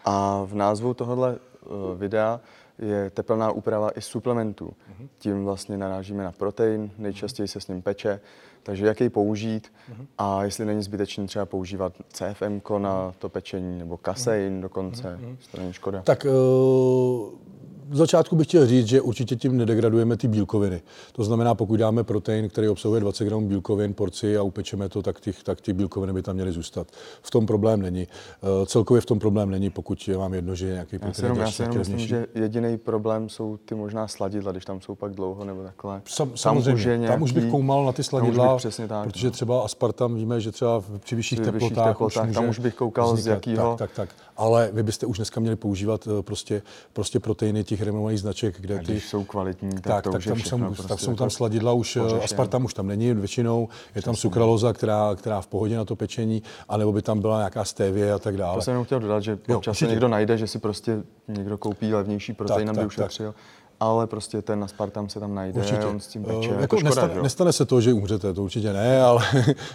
A 0.05 0.45
v 0.47 0.55
názvu 0.55 0.95
tohohle 0.95 1.37
eh, 1.37 1.69
videa 1.97 2.41
je 2.83 3.11
teplná 3.11 3.51
úprava 3.51 3.91
i 3.91 4.01
suplementů. 4.01 4.67
Mm-hmm. 4.67 5.09
Tím 5.19 5.45
vlastně 5.45 5.77
narážíme 5.79 6.25
na 6.25 6.33
protein, 6.33 6.91
nejčastěji 6.99 7.49
se 7.49 7.61
s 7.61 7.69
ním 7.69 7.83
peče, 7.83 8.21
takže 8.63 8.87
jak 8.87 9.01
jej 9.01 9.11
použít 9.11 9.73
mm-hmm. 9.91 10.07
a 10.19 10.45
jestli 10.45 10.65
není 10.65 10.83
zbytečné 10.83 11.27
třeba 11.27 11.47
používat 11.47 11.93
CFM 12.09 12.61
na 12.79 13.13
to 13.19 13.29
pečení 13.29 13.79
nebo 13.79 13.97
kasein 13.97 14.61
dokonce, 14.61 15.19
mm-hmm. 15.21 15.37
to 15.51 15.61
není 15.61 15.73
škoda. 15.73 16.03
Tak 16.03 16.25
uh 16.25 17.53
v 17.93 17.97
začátku 17.97 18.37
bych 18.37 18.47
chtěl 18.47 18.67
říct, 18.67 18.87
že 18.87 19.01
určitě 19.01 19.37
tím 19.37 19.57
nedegradujeme 19.57 20.17
ty 20.17 20.29
bílkoviny. 20.29 20.83
To 21.13 21.25
znamená, 21.25 21.55
pokud 21.55 21.77
dáme 21.77 22.05
protein, 22.05 22.49
který 22.49 22.69
obsahuje 22.69 23.01
20 23.01 23.25
gramů 23.25 23.49
bílkovin 23.49 23.95
porci 23.95 24.37
a 24.37 24.43
upečeme 24.43 24.89
to, 24.89 25.03
tak, 25.03 25.21
těch, 25.21 25.43
tak 25.43 25.61
ty 25.61 25.73
bílkoviny 25.73 26.13
by 26.13 26.23
tam 26.23 26.35
měly 26.35 26.53
zůstat. 26.53 26.87
V 27.23 27.31
tom 27.31 27.47
problém 27.47 27.83
není. 27.83 28.09
Uh, 28.41 28.67
celkově 28.67 29.01
v 29.01 29.07
tom 29.07 29.19
problém 29.19 29.51
není, 29.51 29.71
pokud 29.71 30.09
je 30.09 30.17
vám 30.17 30.35
jedno, 30.35 30.55
že 30.55 30.67
je 30.67 30.73
nějaký 30.73 30.99
protein. 30.99 31.11
Já 31.11 31.15
si 31.15 31.25
jenom, 31.25 31.39
já 31.39 31.51
si 31.51 31.63
jenom 31.63 31.79
myslím, 31.79 31.99
že 31.99 32.27
jediný 32.35 32.79
problém 32.79 33.29
jsou 33.29 33.57
ty 33.57 33.75
možná 33.75 34.09
sladidla, 34.09 34.53
když 34.53 34.65
tam 34.65 34.81
jsou 34.81 34.95
pak 34.95 35.13
dlouho 35.13 35.45
nebo 35.45 35.63
takhle. 35.63 36.03
Sam, 36.09 36.29
tam 36.29 36.37
samozřejmě, 36.37 36.75
už 36.75 36.85
nějaký, 36.85 37.07
tam 37.07 37.23
už 37.23 37.33
bych 37.33 37.51
koumal 37.51 37.85
na 37.85 37.93
ty 37.93 38.03
sladidla, 38.03 38.57
přesně 38.57 38.89
tak, 38.89 39.05
protože 39.05 39.27
no. 39.27 39.31
třeba 39.31 39.65
aspartam 39.65 40.15
víme, 40.15 40.41
že 40.41 40.53
třeba 40.53 40.85
při 40.99 41.17
vyšších 41.17 41.41
teplotách, 41.41 41.89
teplotách 41.89 42.29
už 42.29 42.35
tam 42.35 42.49
už 42.49 42.59
bych 42.59 42.75
koukal 42.75 43.15
vznikat, 43.15 43.23
z 43.25 43.27
jakého. 43.27 43.77
Tak, 43.79 43.91
tak, 43.91 44.09
tak. 44.09 44.17
Ale 44.37 44.71
vy 44.73 44.83
byste 44.83 45.07
už 45.07 45.17
dneska 45.17 45.41
měli 45.41 45.57
používat 45.57 46.09
eh, 46.19 46.23
prostě, 46.23 46.63
prostě 46.93 47.21
proteiny 47.21 47.65
těch 47.65 47.82
renomovaných 47.83 48.21
značek, 48.21 48.61
kde 48.61 48.79
ty... 48.79 49.01
jsou 49.01 49.25
kvalitní, 49.25 49.71
tak, 49.71 49.83
tak, 49.83 50.05
to 50.05 50.11
tak 50.11 50.19
už 50.19 50.25
tam, 50.25 50.39
jsou, 50.41 50.59
prostě 50.59 50.89
tak 50.89 51.01
jsou 51.01 51.15
tam 51.15 51.31
sladidla 51.31 51.73
už, 51.73 51.99
pořešen. 52.01 52.19
Eh, 52.21 52.25
aspartam 52.25 52.65
už 52.65 52.75
tam 52.75 52.87
není 52.87 53.15
většinou, 53.15 53.69
je 53.95 54.03
tam 54.03 54.17
sukraloza, 54.17 54.73
která, 54.73 55.15
která 55.17 55.41
v 55.41 55.47
pohodě 55.47 55.77
na 55.77 55.85
to 55.85 55.97
pečení, 55.97 56.43
anebo 56.69 56.93
by 56.93 57.03
tam 57.03 57.21
byla 57.21 57.39
nějaká 57.39 57.65
stevie 57.65 58.13
a 58.13 58.19
tak 58.19 58.37
dále. 58.37 58.55
To 58.55 58.63
jsem 58.63 58.73
jenom 58.73 58.85
chtěl 58.85 59.01
dodat, 59.01 59.21
že 59.21 59.39
jo, 59.49 59.57
občas 59.57 59.79
se 59.79 59.87
někdo 59.87 60.09
najde, 60.09 60.39
že 60.39 60.47
si 60.47 60.59
prostě 60.59 61.03
někdo 61.29 61.59
koupí 61.59 61.95
levnější 61.95 62.33
protein, 62.33 62.71
aby 62.71 62.87
ušetřil. 62.87 63.33
Tak 63.33 63.37
ale 63.83 64.07
prostě 64.07 64.43
ten 64.43 64.65
aspartam 64.65 65.09
se 65.09 65.21
tam 65.21 65.35
najde, 65.35 65.61
určitě. 65.61 65.85
on 65.85 66.01
s 66.01 66.07
tím 66.07 66.25
peče. 66.25 66.49
Uh, 66.49 66.61
jako, 66.61 66.77
škoda, 66.77 66.89
nestane, 66.89 67.23
nestane 67.23 67.53
se 67.53 67.65
to, 67.65 67.81
že 67.81 67.93
umřete, 67.93 68.35
to 68.35 68.43
určitě 68.43 68.73
ne, 68.73 69.03
ale 69.09 69.25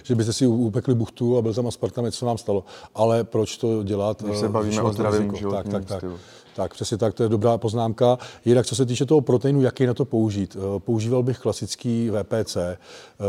že 0.04 0.15
byste 0.15 0.33
si 0.33 0.48
upekli 0.48 0.95
buchtu 0.95 1.38
a 1.38 1.42
byl 1.42 1.54
tam 1.54 1.68
aspartam, 1.68 2.12
co 2.12 2.25
vám 2.25 2.38
stalo. 2.38 2.63
Ale 2.95 3.24
proč 3.24 3.57
to 3.57 3.83
dělat? 3.83 4.24
Když 4.24 4.38
se 4.38 4.45
eh, 4.45 4.50
bavíme 4.50 4.81
o 4.81 4.94
zdravém 4.94 5.36
životním 5.36 5.71
tak, 5.71 5.86
tak, 5.86 6.01
tak. 6.01 6.12
Tak 6.57 6.74
přesně 6.74 6.98
tak, 6.98 7.13
to 7.13 7.24
je 7.24 7.30
dobrá 7.30 7.57
poznámka. 7.57 8.18
Jinak, 8.45 8.65
co 8.65 8.75
se 8.75 8.86
týče 8.86 9.06
toho 9.06 9.21
proteinu, 9.21 9.62
jaký 9.62 9.86
na 9.86 9.94
to 9.94 10.06
použít? 10.06 10.57
Eh, 10.59 10.80
používal 10.80 11.24
bych 11.24 11.39
klasický 11.39 12.09
VPC 12.09 12.57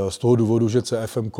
z 0.08 0.18
toho 0.18 0.36
důvodu, 0.36 0.68
že 0.68 0.82
CFM 0.82 1.30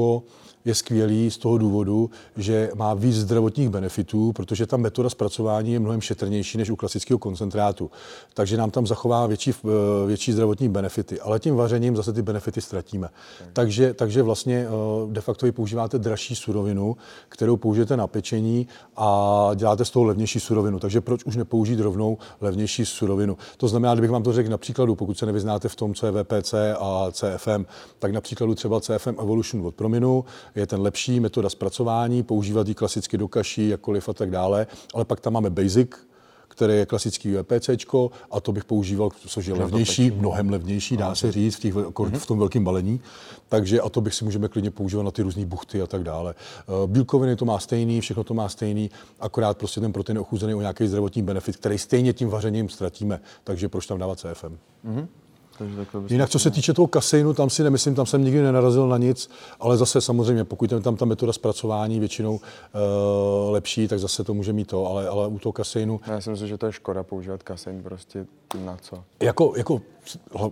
je 0.64 0.74
skvělý 0.74 1.30
z 1.30 1.38
toho 1.38 1.58
důvodu, 1.58 2.10
že 2.36 2.70
má 2.74 2.94
víc 2.94 3.16
zdravotních 3.16 3.68
benefitů, 3.68 4.32
protože 4.32 4.66
ta 4.66 4.76
metoda 4.76 5.10
zpracování 5.10 5.72
je 5.72 5.80
mnohem 5.80 6.00
šetrnější 6.00 6.58
než 6.58 6.70
u 6.70 6.76
klasického 6.76 7.18
koncentrátu. 7.18 7.90
Takže 8.34 8.56
nám 8.56 8.70
tam 8.70 8.86
zachová 8.86 9.26
větší, 9.26 9.52
eh, 9.52 10.06
větší 10.06 10.32
zdravotní 10.32 10.68
benefity. 10.68 11.20
Ale 11.20 11.40
tím 11.40 11.56
vařením 11.56 11.96
zase 11.96 12.12
ty 12.12 12.22
benefity 12.22 12.60
ztratíme. 12.60 13.08
Takže, 13.52 13.94
takže 13.94 14.22
vlastně 14.22 14.66
eh, 14.66 15.12
de 15.12 15.20
facto 15.20 15.46
vy 15.46 15.52
používáte 15.52 15.98
dražší 15.98 16.36
surovinu, 16.36 16.96
kterou 17.28 17.56
použijete 17.56 17.96
na 17.96 18.06
pečení 18.06 18.66
a 18.96 19.50
děláte 19.54 19.84
z 19.84 19.90
toho 19.90 20.04
levnější 20.04 20.40
surovinu. 20.40 20.78
Takže 20.78 21.00
proč 21.00 21.24
už 21.24 21.36
nepoužít 21.36 21.77
rovnou 21.80 22.18
levnější 22.40 22.84
surovinu? 22.84 23.36
To 23.56 23.68
znamená, 23.68 23.94
kdybych 23.94 24.10
vám 24.10 24.22
to 24.22 24.32
řekl 24.32 24.50
na 24.50 24.58
příkladu, 24.58 24.94
pokud 24.94 25.18
se 25.18 25.26
nevyznáte 25.26 25.68
v 25.68 25.76
tom, 25.76 25.94
co 25.94 26.06
je 26.06 26.12
VPC 26.12 26.54
a 26.78 27.06
CFM, 27.12 27.64
tak 27.98 28.12
na 28.12 28.20
příkladu 28.20 28.54
třeba 28.54 28.80
CFM 28.80 29.14
Evolution 29.20 29.66
od 29.66 29.74
Prominu 29.74 30.24
je 30.54 30.66
ten 30.66 30.80
lepší 30.80 31.20
metoda 31.20 31.50
zpracování, 31.50 32.22
používat 32.22 32.68
ji 32.68 32.74
klasicky 32.74 33.18
do 33.18 33.28
kaší, 33.28 33.68
jakkoliv 33.68 34.08
a 34.08 34.12
tak 34.12 34.30
dále, 34.30 34.66
ale 34.94 35.04
pak 35.04 35.20
tam 35.20 35.32
máme 35.32 35.50
Basic, 35.50 36.07
které 36.48 36.74
je 36.74 36.86
klasický 36.86 37.34
VPC, 37.34 37.70
a 38.30 38.40
to 38.40 38.52
bych 38.52 38.64
používal, 38.64 39.10
což 39.26 39.46
je 39.46 39.54
levnější, 39.54 40.10
mnohem 40.10 40.50
levnější, 40.50 40.96
dá 40.96 41.14
se 41.14 41.32
říct, 41.32 41.56
v, 41.56 41.60
těch, 41.60 41.74
v 42.18 42.26
tom 42.26 42.38
velkém 42.38 42.64
balení. 42.64 43.00
Takže 43.48 43.80
a 43.80 43.88
to 43.88 44.00
bych 44.00 44.14
si 44.14 44.24
můžeme 44.24 44.48
klidně 44.48 44.70
používat 44.70 45.02
na 45.02 45.10
ty 45.10 45.22
různé 45.22 45.46
buchty 45.46 45.82
a 45.82 45.86
tak 45.86 46.02
dále. 46.02 46.34
Eh, 46.34 46.86
bílkoviny 46.86 47.36
to 47.36 47.44
má 47.44 47.58
stejný, 47.58 48.00
všechno 48.00 48.24
to 48.24 48.34
má 48.34 48.48
stejný, 48.48 48.90
akorát 49.20 49.58
prostě 49.58 49.80
ten 49.80 49.92
protein 49.92 50.16
je 50.16 50.20
ochuzený 50.20 50.54
o 50.54 50.60
nějaký 50.60 50.86
zdravotní 50.86 51.22
benefit, 51.22 51.56
který 51.56 51.78
stejně 51.78 52.12
tím 52.12 52.28
vařením 52.28 52.68
ztratíme. 52.68 53.20
Takže 53.44 53.68
proč 53.68 53.86
tam 53.86 53.98
dávat 53.98 54.18
CFM? 54.18 54.58
Mm-hmm. 54.84 55.06
Takže 55.58 55.86
Jinak, 56.08 56.30
co 56.30 56.38
se 56.38 56.50
týče 56.50 56.74
toho 56.74 56.86
kaseinu, 56.86 57.34
tam 57.34 57.50
si 57.50 57.62
nemyslím, 57.62 57.94
tam 57.94 58.06
jsem 58.06 58.24
nikdy 58.24 58.42
nenarazil 58.42 58.88
na 58.88 58.98
nic, 58.98 59.30
ale 59.60 59.76
zase 59.76 60.00
samozřejmě, 60.00 60.44
pokud 60.44 60.72
je 60.72 60.80
tam 60.80 60.96
ta 60.96 61.04
metoda 61.04 61.32
zpracování 61.32 62.00
většinou 62.00 62.34
uh, 62.34 62.40
lepší, 63.50 63.88
tak 63.88 63.98
zase 63.98 64.24
to 64.24 64.34
může 64.34 64.52
mít 64.52 64.68
to, 64.68 64.86
ale, 64.86 65.08
ale 65.08 65.28
u 65.28 65.38
toho 65.38 65.52
kaseinu... 65.52 66.00
Já 66.06 66.20
si 66.20 66.30
myslím, 66.30 66.48
že 66.48 66.58
to 66.58 66.66
je 66.66 66.72
škoda 66.72 67.02
používat 67.02 67.42
kasein 67.42 67.82
prostě 67.82 68.26
na 68.64 68.76
co. 68.80 69.04
Jako, 69.20 69.52
jako 69.56 69.80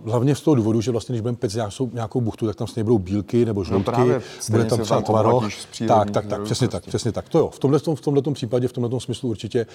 hlavně 0.05 0.35
z 0.35 0.41
toho 0.41 0.55
důvodu, 0.55 0.81
že 0.81 0.91
vlastně, 0.91 1.13
když 1.13 1.21
budeme 1.21 1.37
pec 1.37 1.55
nějakou, 1.55 1.89
nějakou 1.93 2.21
buchtu, 2.21 2.47
tak 2.47 2.55
tam 2.55 2.67
s 2.67 2.77
budou 2.83 2.97
bílky 2.97 3.45
nebo 3.45 3.61
no 3.61 3.63
žloutky, 3.63 4.01
no 4.01 4.19
bude 4.49 4.65
tam 4.65 4.79
třeba 4.79 5.01
tvaroh. 5.01 5.43
Tak, 5.87 6.11
tak, 6.11 6.25
tak, 6.25 6.41
přesně 6.43 6.67
prostě. 6.67 6.67
tak, 6.67 6.85
přesně 6.85 7.11
tak. 7.11 7.29
To 7.29 7.39
jo, 7.39 7.49
v 7.49 7.59
tomhle, 7.59 7.79
v 7.79 8.01
tomhle 8.01 8.21
případě, 8.33 8.67
v 8.67 8.73
tomhle 8.73 8.99
smyslu 9.01 9.29
určitě, 9.29 9.65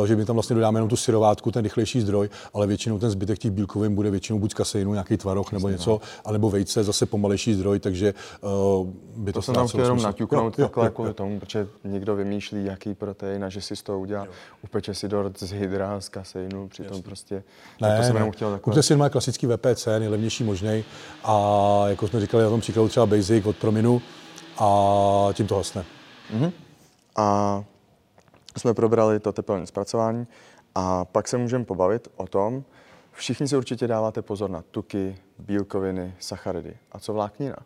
uh, 0.00 0.06
že 0.06 0.16
my 0.16 0.24
tam 0.24 0.36
vlastně 0.36 0.54
dodáme 0.54 0.78
jenom 0.78 0.88
tu 0.88 0.96
syrovátku, 0.96 1.50
ten 1.50 1.62
rychlejší 1.62 2.00
zdroj, 2.00 2.28
ale 2.54 2.66
většinou 2.66 2.98
ten 2.98 3.10
zbytek 3.10 3.38
těch 3.38 3.50
bílkovin 3.50 3.94
bude 3.94 4.10
většinou 4.10 4.38
buď 4.38 4.50
z 4.50 4.54
kaseinu, 4.54 4.92
nějaký 4.92 5.16
tvaroh 5.16 5.52
nebo 5.52 5.68
něco, 5.68 6.00
anebo 6.24 6.50
vejce, 6.50 6.84
zase 6.84 7.06
pomalejší 7.06 7.54
zdroj, 7.54 7.78
takže 7.80 8.14
uh, 8.40 8.86
by 9.16 9.32
to, 9.32 9.38
to 9.38 9.42
jsem 9.42 9.54
tam 9.54 9.68
chtěl 9.68 9.80
jenom 9.80 10.02
naťuknout 10.02 10.56
takhle 10.56 10.90
kvůli 10.90 11.14
tomu, 11.14 11.40
protože 11.40 11.68
někdo 11.84 12.16
vymýšlí, 12.16 12.64
jaký 12.64 12.94
protein 12.94 13.44
a 13.44 13.48
že 13.48 13.60
si 13.60 13.76
z 13.76 13.82
toho 13.82 14.00
udělá, 14.00 14.26
upeče 14.64 14.94
si 14.94 15.08
dort 15.08 15.40
z 15.40 15.52
hydra, 15.52 16.00
z 16.00 16.08
kaseinu, 16.08 16.68
přitom 16.68 17.02
prostě, 17.02 17.42
ne, 17.80 17.96
to 17.96 18.02
jsem 18.02 18.16
jenom 18.16 18.30
chtěl 18.30 18.50
takhle. 18.50 18.70
Klasický 19.24 19.46
VPC, 19.46 19.86
nejlevnější 19.98 20.44
možný. 20.44 20.84
A 21.24 21.84
jako 21.86 22.08
jsme 22.08 22.20
říkali 22.20 22.42
na 22.42 22.50
tom 22.50 22.60
příkladu 22.60 22.88
třeba 22.88 23.06
Basic 23.06 23.46
od 23.46 23.56
Prominu 23.56 24.02
a 24.58 25.28
tím 25.32 25.46
to 25.46 25.56
hasne. 25.56 25.84
Mm-hmm. 26.34 26.52
A 27.16 27.64
jsme 28.56 28.74
probrali 28.74 29.20
to 29.20 29.32
teplné 29.32 29.66
zpracování 29.66 30.26
a 30.74 31.04
pak 31.04 31.28
se 31.28 31.38
můžeme 31.38 31.64
pobavit 31.64 32.08
o 32.16 32.26
tom, 32.26 32.64
všichni 33.12 33.48
si 33.48 33.56
určitě 33.56 33.86
dáváte 33.86 34.22
pozor 34.22 34.50
na 34.50 34.62
tuky, 34.70 35.16
bílkoviny, 35.38 36.14
sacharidy. 36.18 36.76
A 36.92 36.98
co 36.98 37.12
vláknina? 37.12 37.56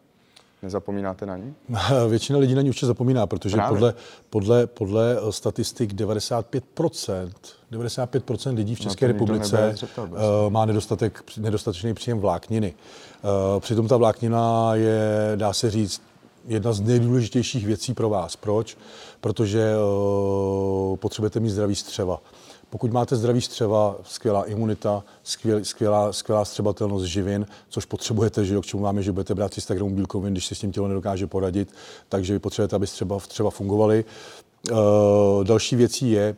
Nezapomínáte 0.63 1.27
na 1.27 1.37
ní? 1.37 1.55
Většina 2.09 2.39
lidí 2.39 2.55
na 2.55 2.63
ní 2.63 2.69
určitě 2.69 2.87
zapomíná, 2.87 3.27
protože 3.27 3.59
podle, 3.69 3.95
podle, 4.31 4.67
podle 4.67 5.17
statistik 5.31 5.93
95%, 5.93 7.31
95% 7.73 8.55
lidí 8.55 8.75
v 8.75 8.81
České 8.81 9.07
no, 9.07 9.13
republice 9.13 9.75
uh, 9.97 10.17
má 10.49 10.65
nedostatek, 10.65 11.23
nedostatečný 11.39 11.95
příjem 11.95 12.19
vlákniny. 12.19 12.75
Uh, 13.55 13.61
přitom 13.61 13.89
ta 13.89 13.97
vláknina 13.97 14.75
je, 14.75 15.33
dá 15.37 15.53
se 15.53 15.71
říct, 15.71 16.03
jedna 16.47 16.73
z 16.73 16.81
nejdůležitějších 16.81 17.67
věcí 17.67 17.95
pro 17.95 18.09
vás. 18.09 18.37
Proč? 18.37 18.79
Protože 19.21 19.73
uh, 19.77 20.97
potřebujete 20.97 21.41
mít 21.41 21.51
zdravý 21.51 21.75
střeva. 21.75 22.21
Pokud 22.71 22.93
máte 22.93 23.17
zdravý 23.17 23.41
střeva, 23.41 23.97
skvělá 24.03 24.45
imunita, 24.45 25.05
skvěl, 25.23 25.65
skvělá, 25.65 26.13
skvělá 26.13 26.45
střebatelnost 26.45 27.07
živin, 27.07 27.47
což 27.69 27.85
potřebujete, 27.85 28.45
že 28.45 28.55
jo, 28.55 28.63
k 28.63 28.67
čemu 28.67 28.83
máme, 28.83 29.03
že 29.03 29.13
budete 29.13 29.35
brát 29.35 29.51
300 29.51 29.75
gramů 29.75 29.91
bílkovin, 29.91 30.35
když 30.35 30.47
si 30.47 30.55
s 30.55 30.59
tím 30.59 30.73
tělo 30.73 30.89
nedokáže 30.89 31.27
poradit, 31.27 31.73
takže 32.09 32.33
vy 32.33 32.39
potřebujete, 32.39 32.77
aby 32.77 32.87
střeba, 32.87 33.21
střeba 33.21 33.51
fungovaly. 33.51 34.05
Uh, 34.71 35.45
další 35.45 35.77
věcí 35.77 36.11
je, 36.11 36.37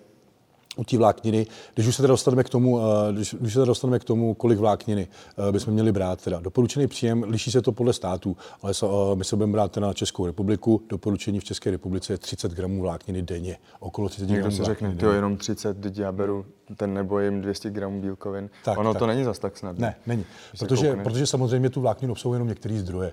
u 0.76 0.84
té 0.84 0.98
vlákniny. 0.98 1.46
Když 1.74 1.86
už 1.86 1.96
se 1.96 2.02
teda 2.02 2.12
dostaneme 2.12 2.44
k 2.44 2.48
tomu, 2.48 2.80
eh, 2.80 3.12
když, 3.12 3.34
když 3.40 3.52
se 3.52 3.56
teda 3.56 3.66
dostaneme 3.66 3.98
k 3.98 4.04
tomu, 4.04 4.34
kolik 4.34 4.58
vlákniny 4.58 5.08
eh, 5.48 5.52
bychom 5.52 5.74
měli 5.74 5.92
brát, 5.92 6.24
teda 6.24 6.40
doporučený 6.40 6.86
příjem, 6.86 7.22
liší 7.22 7.50
se 7.50 7.62
to 7.62 7.72
podle 7.72 7.92
států, 7.92 8.36
ale 8.62 8.72
eh, 8.82 9.16
my 9.16 9.24
se 9.24 9.36
budeme 9.36 9.52
brát 9.52 9.76
na 9.76 9.92
Českou 9.92 10.26
republiku. 10.26 10.82
Doporučení 10.88 11.40
v 11.40 11.44
České 11.44 11.70
republice 11.70 12.12
je 12.12 12.18
30 12.18 12.52
gramů 12.52 12.82
vlákniny 12.82 13.22
denně. 13.22 13.56
Okolo 13.80 14.08
30 14.08 14.28
gramů 14.28 14.56
si 14.56 14.64
řekne, 14.64 14.96
to 14.96 15.12
jenom 15.12 15.36
30, 15.36 15.80
teď 15.80 15.98
já 15.98 16.12
beru 16.12 16.44
ten 16.76 16.94
nebo 16.94 17.20
jim 17.20 17.40
200 17.40 17.70
gramů 17.70 18.00
bílkovin. 18.00 18.50
Tak, 18.64 18.78
ono 18.78 18.92
tak. 18.92 18.98
to 18.98 19.06
není 19.06 19.24
zas 19.24 19.38
tak 19.38 19.58
snadné. 19.58 19.86
Ne, 19.86 19.96
není. 20.06 20.24
Protože, 20.58 20.96
protože 20.96 21.26
samozřejmě 21.26 21.70
tu 21.70 21.80
vlákninu 21.80 22.12
obsahuje 22.12 22.36
jenom 22.36 22.48
některý 22.48 22.78
zdroje. 22.78 23.12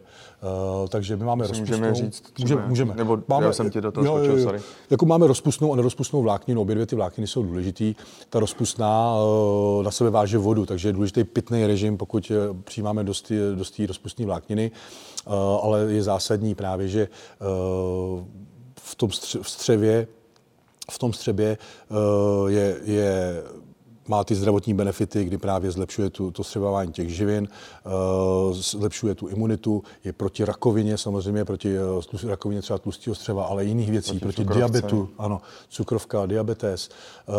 Uh, 0.82 0.88
takže 0.88 1.18
my 1.18 1.26
máme 1.26 1.48
rozpustnou... 1.48 1.78
Můžeme 1.78 1.94
říct, 1.94 2.34
můžeme, 2.40 2.68
můžeme. 2.68 2.96
Nebo 2.96 3.20
máme, 3.28 3.46
já 3.46 3.54
jsem 3.54 3.70
ti 3.70 3.82
do 3.82 3.92
toho 3.92 4.06
jo, 4.06 4.14
skočil, 4.14 4.32
jo, 4.32 4.38
jo. 4.38 4.44
sorry. 4.44 4.60
Jako 4.90 5.06
máme 5.06 5.28
rozpustnou 5.28 5.74
a 5.74 5.76
nerozpustnou 5.76 6.22
vlákninu, 6.22 6.62
obě 6.62 6.76
dvě 6.76 6.86
ty 6.86 6.96
vlákniny 6.96 7.28
jsou 7.28 7.44
důležitý. 7.48 7.96
Ta 8.30 8.40
rozpustná 8.40 9.16
uh, 9.16 9.84
na 9.84 9.92
sebe 9.92 10.10
váže 10.10 10.38
vodu, 10.38 10.66
takže 10.66 10.90
je 10.90 10.94
důležitý 10.94 11.24
pitný 11.24 11.68
režim, 11.68 11.98
pokud 11.98 12.32
uh, 12.32 12.62
přijímáme 12.62 13.04
dost, 13.04 13.32
dost 13.56 13.82
rozpustné 13.88 14.26
vlákniny, 14.26 14.72
uh, 15.26 15.34
ale 15.64 15.82
je 15.82 16.04
zásadní 16.04 16.56
právě, 16.56 16.88
že 16.88 17.08
v 18.80 18.96
tom 18.96 19.12
střevě 19.42 20.08
v 20.92 21.00
tom 21.00 21.14
střebě 21.14 21.58
je, 22.48 22.78
je 22.84 23.44
má 24.08 24.24
ty 24.24 24.36
zdravotní 24.36 24.74
benefity, 24.74 25.24
kdy 25.24 25.38
právě 25.38 25.72
zlepšuje 25.72 26.10
tu, 26.10 26.32
to 26.32 26.44
střebávání 26.44 26.92
těch 26.92 27.16
živin, 27.16 27.48
uh, 27.86 28.54
zlepšuje 28.54 29.16
tu 29.16 29.28
imunitu, 29.28 29.84
je 30.04 30.14
proti 30.14 30.46
rakovině, 30.46 30.98
samozřejmě 30.98 31.46
proti 31.46 31.76
uh, 31.80 32.30
rakovině 32.30 32.62
třeba 32.62 32.80
tlustého 32.80 33.16
střeva, 33.16 33.46
ale 33.46 33.66
jiných 33.66 33.92
věcí, 33.92 34.20
proti, 34.20 34.44
proti 34.44 34.58
diabetu, 34.60 35.10
ano, 35.18 35.42
cukrovka, 35.70 36.26
diabetes 36.26 36.90
uh, 37.28 37.36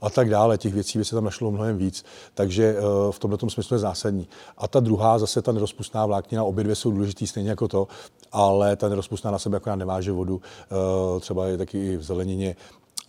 a 0.00 0.10
tak 0.10 0.30
dále. 0.30 0.58
Těch 0.58 0.74
věcí 0.74 0.98
by 0.98 1.04
se 1.04 1.14
tam 1.14 1.24
našlo 1.24 1.50
mnohem 1.50 1.78
víc, 1.78 2.04
takže 2.34 2.76
v 3.10 3.18
tomto 3.18 3.50
smyslu 3.50 3.74
je 3.74 3.78
zásadní. 3.78 4.28
A 4.58 4.68
ta 4.68 4.80
druhá, 4.80 5.18
zase 5.18 5.42
ta 5.42 5.52
nerozpustná 5.52 6.06
vláknina, 6.06 6.44
obě 6.44 6.64
dvě 6.64 6.76
jsou 6.76 6.90
důležitý 6.90 7.26
stejně 7.26 7.50
jako 7.50 7.68
to, 7.68 7.88
ale 8.32 8.76
ta 8.76 8.88
nerozpustná 8.88 9.30
na 9.30 9.38
sebe 9.38 9.56
akorát 9.56 9.76
neváže 9.76 10.12
vodu, 10.12 10.40
třeba 11.20 11.46
je 11.46 11.58
taky 11.58 11.86
i 11.92 11.96
v 11.96 12.02
zelenině, 12.02 12.56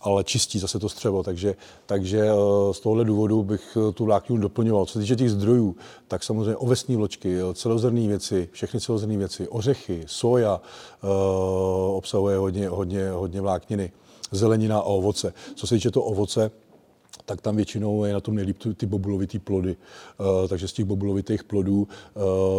ale 0.00 0.24
čistí 0.24 0.58
zase 0.58 0.78
to 0.78 0.88
střevo. 0.88 1.22
Takže, 1.22 1.54
takže 1.86 2.20
eh, 2.20 2.74
z 2.74 2.80
tohohle 2.80 3.04
důvodu 3.04 3.42
bych 3.42 3.76
eh, 3.76 3.92
tu 3.92 4.04
vlákninu 4.04 4.42
doplňoval. 4.42 4.86
Co 4.86 4.92
se 4.92 4.98
týče 4.98 5.16
těch 5.16 5.30
zdrojů, 5.30 5.76
tak 6.08 6.24
samozřejmě 6.24 6.56
ovesní 6.56 6.96
vločky, 6.96 7.36
eh, 7.40 7.54
celozrnné 7.54 8.08
věci, 8.08 8.48
všechny 8.52 8.80
celozrnné 8.80 9.16
věci, 9.16 9.48
ořechy, 9.48 10.04
soja 10.06 10.60
obsahuje 11.92 12.36
hodně, 12.36 12.68
hodně, 12.68 13.10
hodně 13.10 13.40
vlákniny, 13.40 13.92
zelenina 14.32 14.78
a 14.78 14.82
ovoce. 14.82 15.32
Co 15.54 15.66
se 15.66 15.74
týče 15.74 15.90
to 15.90 16.02
ovoce, 16.02 16.50
tak 17.26 17.40
tam 17.40 17.56
většinou 17.56 18.04
je 18.04 18.12
na 18.12 18.20
tom 18.20 18.34
nejlíp 18.34 18.56
ty 18.76 18.86
bobulovitý 18.86 19.38
plody. 19.38 19.76
Uh, 20.20 20.48
takže 20.48 20.68
z 20.68 20.72
těch 20.72 20.84
bobulovitých 20.84 21.44
plodů, 21.44 21.88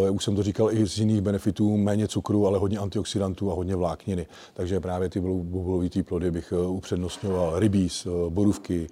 uh, 0.08 0.16
už 0.16 0.24
jsem 0.24 0.36
to 0.36 0.42
říkal 0.42 0.72
i 0.72 0.86
z 0.86 0.98
jiných 0.98 1.20
benefitů, 1.20 1.76
méně 1.76 2.08
cukru, 2.08 2.46
ale 2.46 2.58
hodně 2.58 2.78
antioxidantů 2.78 3.52
a 3.52 3.54
hodně 3.54 3.76
vlákniny. 3.76 4.26
Takže 4.54 4.80
právě 4.80 5.08
ty 5.08 5.20
bobulovitý 5.20 6.02
plody 6.02 6.30
bych 6.30 6.52
uh, 6.52 6.76
upřednostňoval 6.76 7.58
rybíz, 7.58 8.06
borůvky, 8.28 8.86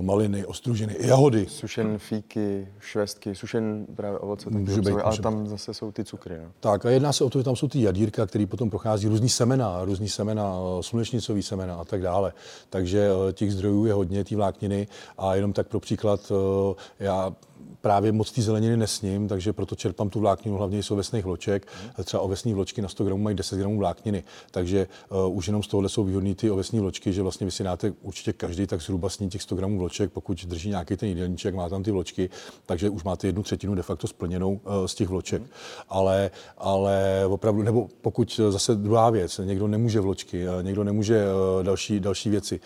maliny, 0.00 0.46
ostružiny, 0.46 0.96
jahody. 1.00 1.46
Sušen 1.48 1.98
fíky, 1.98 2.68
švestky, 2.80 3.34
sušen 3.34 3.86
právě 3.96 4.18
ovoce, 4.18 4.50
může 4.50 4.80
být, 4.80 4.90
ale 5.04 5.18
tam 5.18 5.46
zase 5.46 5.74
jsou 5.74 5.92
ty 5.92 6.04
cukry. 6.04 6.38
No. 6.38 6.50
Tak 6.60 6.86
a 6.86 6.90
jedná 6.90 7.12
se 7.12 7.24
o 7.24 7.30
to, 7.30 7.38
že 7.38 7.44
tam 7.44 7.56
jsou 7.56 7.68
ty 7.68 7.82
jadírka, 7.82 8.26
které 8.26 8.46
potom 8.46 8.70
prochází 8.70 9.08
různý 9.08 9.28
semena, 9.28 9.84
různý 9.84 10.08
semena, 10.08 10.58
slunečnicový 10.80 11.42
semena 11.42 11.74
a 11.74 11.84
tak 11.84 12.02
dále. 12.02 12.32
Takže 12.70 13.08
těch 13.32 13.52
zdrojů 13.52 13.84
je 13.84 13.92
hodně, 13.92 14.24
ty 14.24 14.36
vlákniny 14.36 14.87
a 15.18 15.34
jenom 15.34 15.52
tak 15.52 15.68
pro 15.68 15.80
příklad, 15.80 16.32
eh, 16.32 17.04
já 17.04 17.32
právě 17.80 18.12
moc 18.12 18.32
té 18.32 18.42
zeleniny 18.42 18.76
nesním, 18.76 19.28
takže 19.28 19.52
proto 19.52 19.76
čerpám 19.76 20.10
tu 20.10 20.20
vlákninu 20.20 20.56
hlavně 20.56 20.82
z 20.82 20.90
ovesných 20.90 21.24
vloček. 21.24 21.66
Třeba 22.04 22.22
ovesní 22.22 22.54
vločky 22.54 22.82
na 22.82 22.88
100 22.88 23.04
gramů 23.04 23.22
mají 23.22 23.36
10 23.36 23.58
gramů 23.58 23.78
vlákniny, 23.78 24.24
takže 24.50 24.86
uh, 25.10 25.36
už 25.36 25.46
jenom 25.46 25.62
z 25.62 25.68
tohohle 25.68 25.88
jsou 25.88 26.04
výhodné 26.04 26.34
ty 26.34 26.50
ovesní 26.50 26.80
vločky, 26.80 27.12
že 27.12 27.22
vlastně 27.22 27.44
vy 27.44 27.50
si 27.50 27.64
dáte 27.64 27.92
určitě 28.02 28.32
každý 28.32 28.66
tak 28.66 28.82
zhruba 28.82 29.08
sní 29.08 29.28
těch 29.28 29.42
100 29.42 29.56
gramů 29.56 29.78
vloček, 29.78 30.12
pokud 30.12 30.44
drží 30.46 30.68
nějaký 30.68 30.96
ten 30.96 31.08
jídelníček, 31.08 31.54
má 31.54 31.68
tam 31.68 31.82
ty 31.82 31.90
vločky, 31.90 32.30
takže 32.66 32.90
už 32.90 33.04
máte 33.04 33.26
jednu 33.26 33.42
třetinu 33.42 33.74
de 33.74 33.82
facto 33.82 34.06
splněnou 34.06 34.52
uh, 34.52 34.86
z 34.86 34.94
těch 34.94 35.08
vloček. 35.08 35.42
Hmm. 35.42 35.50
Ale, 35.88 36.30
ale 36.58 37.22
opravdu, 37.26 37.62
nebo 37.62 37.88
pokud 38.00 38.40
zase 38.48 38.74
druhá 38.74 39.10
věc, 39.10 39.40
někdo 39.44 39.68
nemůže 39.68 40.00
vločky, 40.00 40.46
někdo 40.62 40.84
nemůže 40.84 41.24
uh, 41.24 41.62
další, 41.62 42.00
další 42.00 42.30
věci, 42.30 42.60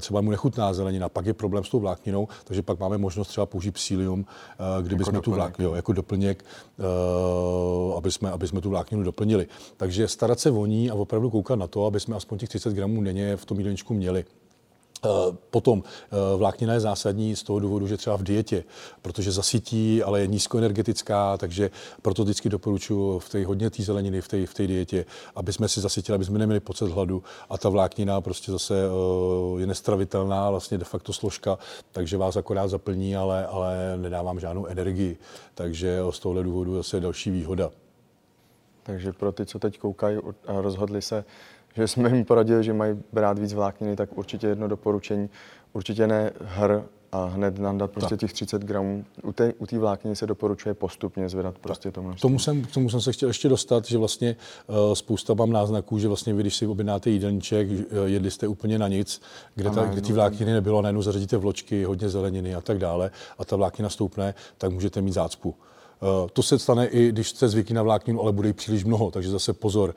třeba 0.00 0.20
mu 0.20 0.30
nechutná 0.30 0.72
zelenina, 0.72 1.08
pak 1.08 1.26
je 1.26 1.34
problém 1.34 1.64
s 1.64 1.68
tou 1.68 1.80
vlákninou, 1.80 2.28
takže 2.44 2.62
pak 2.62 2.78
máme 2.78 2.98
možnost 2.98 3.28
třeba 3.28 3.46
použít 3.46 3.70
psílium, 3.70 4.26
Eh, 4.57 4.57
kdyby 4.82 5.02
jako 5.02 5.10
jsme 5.10 5.20
tu 5.20 5.32
vlákninu, 5.32 5.70
jo, 5.70 5.76
jako 5.76 5.92
doplněk, 5.92 6.44
uh, 7.88 7.96
aby, 7.96 8.12
jsme, 8.12 8.30
aby 8.30 8.48
jsme 8.48 8.60
tu 8.60 8.70
vlákninu 8.70 9.04
doplnili. 9.04 9.46
Takže 9.76 10.08
starat 10.08 10.40
se 10.40 10.50
o 10.50 10.66
ní 10.66 10.90
a 10.90 10.94
opravdu 10.94 11.30
koukat 11.30 11.58
na 11.58 11.66
to, 11.66 11.86
aby 11.86 12.00
jsme 12.00 12.16
aspoň 12.16 12.38
těch 12.38 12.48
30 12.48 12.72
gramů 12.74 13.04
denně 13.04 13.36
v 13.36 13.44
tom 13.44 13.58
jídelníčku 13.58 13.94
měli. 13.94 14.24
Eh, 15.04 15.08
potom 15.50 15.82
vláknina 16.36 16.74
je 16.74 16.80
zásadní 16.80 17.36
z 17.36 17.42
toho 17.42 17.58
důvodu, 17.58 17.86
že 17.86 17.96
třeba 17.96 18.16
v 18.16 18.22
dietě, 18.22 18.64
protože 19.02 19.32
zasytí, 19.32 20.02
ale 20.02 20.20
je 20.20 20.26
nízkoenergetická, 20.26 21.36
takže 21.36 21.70
proto 22.02 22.22
vždycky 22.24 22.48
doporučuji 22.48 23.18
v 23.18 23.28
té 23.28 23.46
hodně 23.46 23.70
té 23.70 23.82
zeleniny, 23.82 24.20
v 24.20 24.28
té 24.28 24.46
v 24.46 24.54
dietě, 24.54 25.04
aby 25.34 25.52
jsme 25.52 25.68
si 25.68 25.80
zasytili, 25.80 26.14
aby 26.14 26.24
jsme 26.24 26.38
neměli 26.38 26.60
pocit 26.60 26.88
hladu 26.88 27.22
a 27.50 27.58
ta 27.58 27.68
vláknina 27.68 28.20
prostě 28.20 28.52
zase 28.52 28.74
je 29.58 29.66
nestravitelná, 29.66 30.50
vlastně 30.50 30.78
de 30.78 30.84
facto 30.84 31.12
složka, 31.12 31.58
takže 31.92 32.16
vás 32.16 32.36
akorát 32.36 32.68
zaplní, 32.68 33.16
ale, 33.16 33.46
ale 33.46 33.94
nedá 33.96 34.22
vám 34.22 34.40
žádnou 34.40 34.66
energii. 34.66 35.18
Takže 35.54 35.98
z 36.10 36.18
tohohle 36.18 36.42
důvodu 36.42 36.74
zase 36.74 37.00
další 37.00 37.30
výhoda. 37.30 37.70
Takže 38.82 39.12
pro 39.12 39.32
ty, 39.32 39.46
co 39.46 39.58
teď 39.58 39.78
koukají 39.78 40.18
a 40.46 40.60
rozhodli 40.60 41.02
se, 41.02 41.24
že 41.78 41.88
jsme 41.88 42.08
jim 42.16 42.24
poradili, 42.24 42.64
že 42.64 42.72
mají 42.72 42.96
brát 43.12 43.38
víc 43.38 43.54
vlákniny, 43.54 43.96
tak 43.96 44.18
určitě 44.18 44.46
jedno 44.46 44.68
doporučení. 44.68 45.30
Určitě 45.72 46.06
ne 46.06 46.30
hr 46.40 46.82
a 47.12 47.24
hned 47.24 47.58
nandat 47.58 47.90
prostě 47.90 48.14
tak. 48.14 48.20
těch 48.20 48.32
30 48.32 48.62
gramů. 48.62 49.04
U 49.22 49.32
té, 49.32 49.52
u 49.58 49.66
té 49.66 49.78
vlákniny 49.78 50.16
se 50.16 50.26
doporučuje 50.26 50.74
postupně 50.74 51.28
zvedat 51.28 51.58
prostě 51.58 51.90
to 51.90 52.02
množství. 52.02 52.20
Tomu 52.20 52.38
jsem, 52.38 52.64
tomu 52.64 52.90
jsem 52.90 53.00
se 53.00 53.12
chtěl 53.12 53.28
ještě 53.28 53.48
dostat, 53.48 53.84
že 53.84 53.98
vlastně 53.98 54.36
uh, 54.66 54.94
spousta 54.94 55.34
mám 55.34 55.52
náznaků, 55.52 55.98
že 55.98 56.08
vlastně 56.08 56.34
vy, 56.34 56.42
když 56.42 56.56
si 56.56 56.66
objednáte 56.66 57.10
jídelníček, 57.10 57.68
uh, 57.70 57.76
jedli 58.04 58.30
jste 58.30 58.48
úplně 58.48 58.78
na 58.78 58.88
nic, 58.88 59.20
kde, 59.54 59.70
ta, 59.70 59.84
kde 59.84 60.00
ty 60.00 60.12
vlákniny 60.12 60.52
nebylo, 60.52 60.82
najednou 60.82 61.02
zařadíte 61.02 61.36
vločky, 61.36 61.84
hodně 61.84 62.08
zeleniny 62.08 62.54
a 62.54 62.60
tak 62.60 62.78
dále 62.78 63.10
a 63.38 63.44
ta 63.44 63.56
vláknina 63.56 63.88
stoupne, 63.88 64.34
tak 64.58 64.72
můžete 64.72 65.00
mít 65.00 65.12
zácpu. 65.12 65.54
Eh, 66.02 66.28
to 66.32 66.42
se 66.42 66.58
stane 66.58 66.86
i, 66.86 67.08
když 67.08 67.28
jste 67.28 67.48
zvyklí 67.48 67.74
na 67.74 67.82
vlákninu, 67.82 68.22
ale 68.22 68.32
bude 68.32 68.48
jí 68.48 68.52
příliš 68.52 68.84
mnoho, 68.84 69.10
takže 69.10 69.30
zase 69.30 69.52
pozor. 69.52 69.94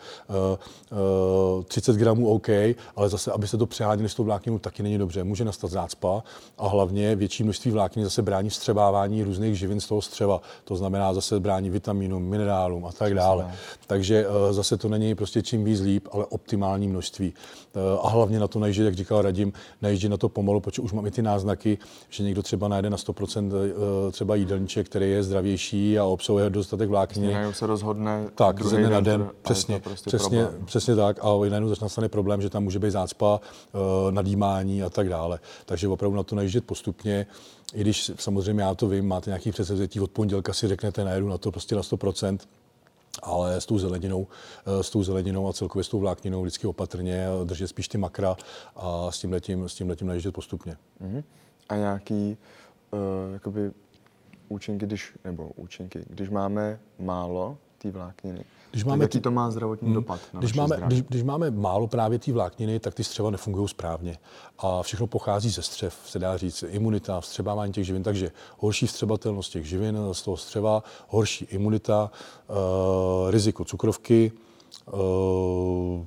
30 1.68 1.92
eh, 1.92 1.96
eh, 1.96 2.00
gramů 2.00 2.28
OK, 2.28 2.50
ale 2.96 3.10
zase, 3.10 3.32
aby 3.32 3.48
se 3.48 3.58
to 3.58 3.66
přeháněli 3.66 4.10
s 4.10 4.16
tou 4.16 4.24
vlákninou, 4.24 4.60
taky 4.60 4.84
není 4.84 4.98
dobře. 4.98 5.24
Může 5.24 5.46
nastat 5.46 5.72
zácpa 5.72 6.24
a 6.58 6.68
hlavně 6.68 7.16
větší 7.16 7.44
množství 7.44 7.72
vlákniny 7.72 8.06
zase 8.06 8.22
brání 8.22 8.50
vstřebávání 8.50 9.24
různých 9.24 9.60
živin 9.60 9.80
z 9.82 9.88
toho 9.88 10.02
střeva. 10.02 10.42
To 10.64 10.76
znamená 10.76 11.14
zase 11.14 11.40
brání 11.40 11.70
vitaminům, 11.70 12.24
minerálům 12.24 12.86
a 12.86 12.92
tak 12.92 13.14
dále. 13.14 13.52
Takže 13.88 14.26
zase 14.52 14.78
to 14.78 14.90
není 14.90 15.16
prostě 15.16 15.42
čím 15.42 15.64
víc 15.64 15.82
líp, 15.82 16.08
ale 16.12 16.26
optimální 16.26 16.88
množství. 16.88 17.34
A 18.02 18.10
hlavně 18.10 18.40
na 18.40 18.48
to 18.48 18.60
najíždět, 18.60 18.86
jak 18.86 18.96
říkal 18.96 19.22
Radim, 19.22 19.54
najíždět 19.82 20.12
na 20.12 20.18
to 20.18 20.30
pomalu, 20.30 20.60
protože 20.60 20.82
už 20.82 20.92
mám 20.92 21.06
i 21.06 21.12
ty 21.12 21.22
náznaky, 21.22 21.78
že 22.10 22.24
někdo 22.24 22.44
třeba 22.44 22.68
najde 22.68 22.90
na 22.90 22.98
100% 22.98 23.52
třeba 24.12 24.36
jídelníček, 24.36 24.90
který 24.90 25.12
je 25.12 25.24
zdravější, 25.24 25.91
a 26.00 26.06
obsahuje 26.06 26.50
dostatek 26.50 26.90
vlákniny. 26.90 27.34
Najednou 27.34 27.54
se 27.54 27.68
rozhodne 27.68 28.28
tak, 28.36 28.64
ze 28.64 28.78
dne 28.78 28.90
na 28.90 29.00
den, 29.00 29.30
přesně, 29.42 29.80
prostě 29.80 30.10
přesně, 30.10 30.42
problém. 30.42 30.66
přesně 30.66 30.96
tak. 30.96 31.20
A 31.22 31.28
najednou 31.50 31.70
začne 31.70 31.86
nastane 31.86 32.10
problém, 32.10 32.42
že 32.42 32.50
tam 32.50 32.64
může 32.64 32.80
být 32.80 32.92
zácpa, 32.92 33.40
eh, 33.74 34.12
nadýmání 34.12 34.84
a 34.84 34.90
tak 34.90 35.10
dále. 35.10 35.40
Takže 35.66 35.88
opravdu 35.88 36.18
na 36.18 36.24
to 36.24 36.36
najíždět 36.36 36.66
postupně. 36.66 37.26
I 37.74 37.82
když 37.82 38.12
samozřejmě 38.16 38.64
já 38.64 38.76
to 38.76 38.88
vím, 38.88 39.08
máte 39.08 39.30
nějaký 39.30 39.52
předsevzetí 39.52 40.00
od 40.00 40.12
pondělka 40.12 40.54
si 40.54 40.68
řeknete, 40.68 41.04
najedu 41.04 41.28
na 41.30 41.38
to 41.38 41.52
prostě 41.52 41.76
na 41.76 41.82
100%, 41.82 42.38
ale 43.24 43.62
s 43.62 43.66
tou 43.66 43.78
zeleninou, 43.78 44.28
eh, 44.66 44.84
s 44.84 44.90
tou 44.90 45.04
zeleninou 45.04 45.50
a 45.50 45.54
celkově 45.54 45.84
s 45.84 45.90
tou 45.90 46.00
vlákninou 46.00 46.42
vždycky 46.42 46.68
opatrně 46.68 47.28
držet 47.44 47.68
spíš 47.68 47.88
ty 47.88 47.98
makra 47.98 48.38
a 48.76 49.12
s 49.12 49.20
tím 49.20 49.32
letím, 49.32 49.70
s 49.70 49.76
tím 49.76 49.90
letím 49.90 50.08
najíždět 50.08 50.34
postupně. 50.34 50.78
Mhm. 51.00 51.24
A 51.70 51.76
nějaký 51.76 52.38
uh, 52.92 53.34
jakoby 53.34 53.72
účinky, 54.52 54.86
když, 54.86 55.14
nebo 55.24 55.52
účinky, 55.56 56.06
když 56.10 56.30
máme 56.30 56.80
málo 57.00 57.58
té 57.78 57.92
vlákniny, 57.92 58.44
Když 58.72 58.84
máme 58.84 59.04
jaký 59.04 59.20
to 59.20 59.32
má 59.32 59.52
zdravotní 59.52 59.94
dopad 59.94 60.20
na 60.34 60.40
Když 60.40 60.54
máme, 60.54 60.76
zdraví? 60.76 60.96
když, 60.96 61.02
když 61.10 61.24
máme 61.24 61.52
málo 61.52 61.88
právě 61.88 62.20
té 62.20 62.32
vlákniny, 62.32 62.80
tak 62.80 62.94
ty 62.94 63.04
střeva 63.04 63.30
nefungují 63.30 63.68
správně. 63.68 64.18
A 64.58 64.84
všechno 64.84 65.08
pochází 65.08 65.50
ze 65.50 65.62
střev, 65.62 65.98
se 66.06 66.20
dá 66.20 66.38
říct, 66.38 66.64
imunita, 66.68 67.22
vstřebávání 67.22 67.74
těch 67.74 67.86
živin. 67.86 68.04
Takže 68.04 68.32
horší 68.58 68.88
vstřebatelnost 68.88 69.52
těch 69.52 69.66
živin 69.66 69.98
z 70.12 70.22
toho 70.22 70.38
střeva, 70.38 70.84
horší 71.08 71.46
imunita, 71.46 72.12
uh, 72.48 73.32
riziko 73.32 73.66
cukrovky, 73.66 74.32
uh, 74.94 76.06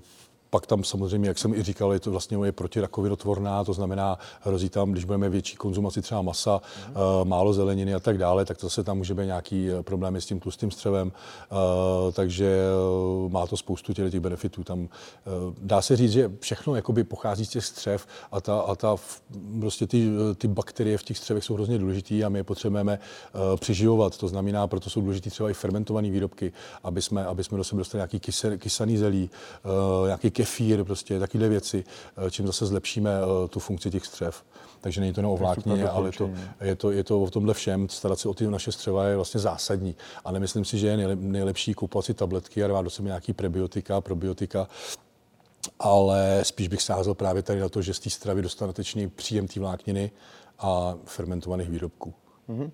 pak 0.55 0.67
tam 0.67 0.85
samozřejmě, 0.85 1.29
jak 1.29 1.39
jsem 1.39 1.55
i 1.55 1.63
říkal, 1.63 1.93
je 1.93 2.01
to 2.01 2.11
vlastně 2.11 2.39
je 2.45 2.53
protirakovinotvorná, 2.53 3.65
to 3.65 3.73
znamená, 3.73 4.19
hrozí 4.41 4.69
tam, 4.69 4.93
když 4.93 5.05
budeme 5.05 5.29
větší 5.29 5.57
konzumaci 5.57 6.03
třeba 6.03 6.23
masa, 6.23 6.61
mm. 6.89 6.95
uh, 6.95 7.29
málo 7.29 7.53
zeleniny 7.53 7.95
a 7.95 8.01
tak 8.01 8.19
dále, 8.19 8.45
tak 8.45 8.61
zase 8.61 8.85
tam 8.85 8.97
může 8.97 9.15
být 9.15 9.27
nějaký 9.27 9.71
eh, 9.71 9.83
problémy 9.83 10.21
s 10.21 10.27
tím 10.27 10.41
tlustým 10.41 10.71
střevem, 10.71 11.13
uh, 11.13 12.13
takže 12.13 12.59
má 13.29 13.47
to 13.47 13.57
spoustu 13.57 13.93
těch, 13.95 14.11
těch 14.11 14.21
benefitů. 14.21 14.65
Tam 14.65 14.81
uh, 14.81 14.89
dá 15.59 15.83
se 15.83 15.97
říct, 15.97 16.13
že 16.13 16.31
všechno 16.41 16.77
jakoby 16.77 17.05
pochází 17.05 17.47
z 17.47 17.49
těch 17.49 17.65
střev 17.65 18.07
a, 18.33 18.41
ta, 18.41 18.61
a 18.61 18.75
ta, 18.75 18.97
prostě 19.61 19.87
ty, 19.87 20.09
ty 20.39 20.49
bakterie 20.49 20.99
v 20.99 21.03
těch 21.03 21.19
střevech 21.19 21.45
jsou 21.45 21.55
hrozně 21.55 21.79
důležitý 21.79 22.25
a 22.25 22.29
my 22.29 22.39
je 22.39 22.45
potřebujeme 22.45 22.99
přeživovat. 23.57 24.19
To 24.19 24.29
znamená, 24.29 24.67
proto 24.67 24.91
jsou 24.91 25.01
důležitý 25.01 25.31
třeba 25.31 25.51
i 25.51 25.55
fermentované 25.55 26.11
výrobky, 26.11 26.53
aby 26.85 27.03
jsme, 27.03 27.25
aby 27.25 27.45
jsme 27.45 27.59
do 27.59 27.65
sebe 27.65 27.79
dostali 27.79 27.99
nějaký 27.99 28.21
kysaný 28.59 28.97
zelí, 28.97 29.31
nějaký 30.05 30.44
kefír, 30.45 30.85
prostě 30.85 31.19
takovéhle 31.19 31.49
věci, 31.49 31.85
eh, 32.27 32.31
čím 32.31 32.47
zase 32.47 32.67
zlepšíme 32.67 33.11
eh, 33.11 33.49
tu 33.49 33.61
funkci 33.61 33.91
těch 33.91 34.07
střev. 34.07 34.45
Takže 34.81 35.01
není 35.01 35.13
to 35.13 35.21
jenom 35.21 35.33
o 35.33 35.37
To 35.39 35.45
je 35.45 35.55
super 35.55 35.65
vláknině, 35.65 35.89
ale 35.89 36.09
je 36.09 36.13
to, 36.13 36.31
je, 36.61 36.77
to, 36.77 36.91
je 36.91 37.05
to 37.05 37.23
o 37.23 37.31
tomhle 37.31 37.55
všem. 37.55 37.89
Starat 37.89 38.19
se 38.19 38.29
o 38.29 38.35
ty 38.35 38.47
naše 38.47 38.73
střeva 38.73 39.07
je 39.07 39.17
vlastně 39.17 39.41
zásadní. 39.41 39.97
A 40.25 40.33
nemyslím 40.33 40.65
si, 40.65 40.79
že 40.79 40.87
je 40.87 40.97
nejlep, 40.97 41.19
nejlepší 41.21 41.75
kupovat 41.75 42.05
si 42.05 42.15
tabletky 42.15 42.65
a 42.65 42.69
dát 42.69 42.83
do 42.83 42.91
sebe 42.91 43.07
nějaký 43.07 43.33
prebiotika, 43.33 44.01
probiotika, 44.01 44.69
ale 45.79 46.41
spíš 46.43 46.69
bych 46.69 46.83
sázel 46.83 47.15
právě 47.15 47.43
tady 47.43 47.61
na 47.61 47.69
to, 47.69 47.83
že 47.83 47.95
z 47.95 48.01
té 48.01 48.11
stravy 48.11 48.43
dostatečný 48.43 49.09
příjem 49.09 49.49
té 49.49 49.61
vlákniny 49.61 50.11
a 50.59 50.95
fermentovaných 51.05 51.71
výrobků. 51.71 52.15
Mhm. 52.49 52.71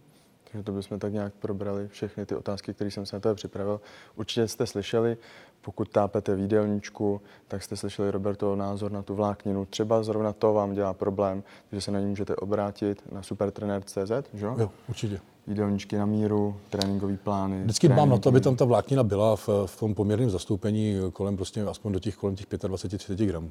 Takže 0.53 0.65
to 0.65 0.73
bychom 0.73 0.99
tak 0.99 1.13
nějak 1.13 1.35
probrali 1.35 1.89
všechny 1.89 2.27
ty 2.27 2.35
otázky, 2.35 2.75
které 2.75 2.91
jsem 2.91 3.07
se 3.07 3.17
na 3.17 3.21
to 3.21 3.35
připravil. 3.35 3.81
Určitě 4.17 4.49
jste 4.49 4.67
slyšeli, 4.67 5.17
pokud 5.61 5.89
tápete 5.89 6.35
v 6.35 6.39
jídelníčku, 6.39 7.21
tak 7.49 7.63
jste 7.63 7.77
slyšeli 7.77 8.11
Robertov 8.11 8.59
názor 8.59 8.93
na 8.93 9.03
tu 9.03 9.15
vlákninu. 9.15 9.65
Třeba 9.65 10.03
zrovna 10.03 10.33
to 10.33 10.53
vám 10.53 10.73
dělá 10.73 10.95
problém, 10.95 11.43
že 11.73 11.81
se 11.81 11.91
na 11.91 12.01
ní 12.01 12.07
můžete 12.07 12.37
obrátit 12.37 13.13
na 13.13 13.23
supertrenér.cz, 13.23 14.11
že 14.35 14.47
jo? 14.47 14.57
Jo, 14.59 14.71
určitě. 14.89 15.21
Jídelníčky 15.51 15.97
na 15.97 16.07
míru, 16.07 16.57
tréninkové 16.69 17.17
plány. 17.17 17.63
Vždycky 17.63 17.89
dbám 17.89 18.09
na 18.09 18.19
to, 18.19 18.29
aby 18.29 18.41
tréninky. 18.41 18.45
tam 18.45 18.57
ta 18.57 18.65
vláknina 18.65 19.03
byla 19.03 19.37
v, 19.37 19.49
v 19.67 19.81
tom 19.81 19.95
poměrném 19.95 20.31
zastoupení 20.31 20.97
kolem 21.13 21.37
prostě 21.37 21.63
aspoň 21.63 21.93
do 21.93 21.99
těch 21.99 22.17
kolem 22.17 22.37
těch 22.37 22.47
25-30 22.49 23.27
gramů. 23.27 23.51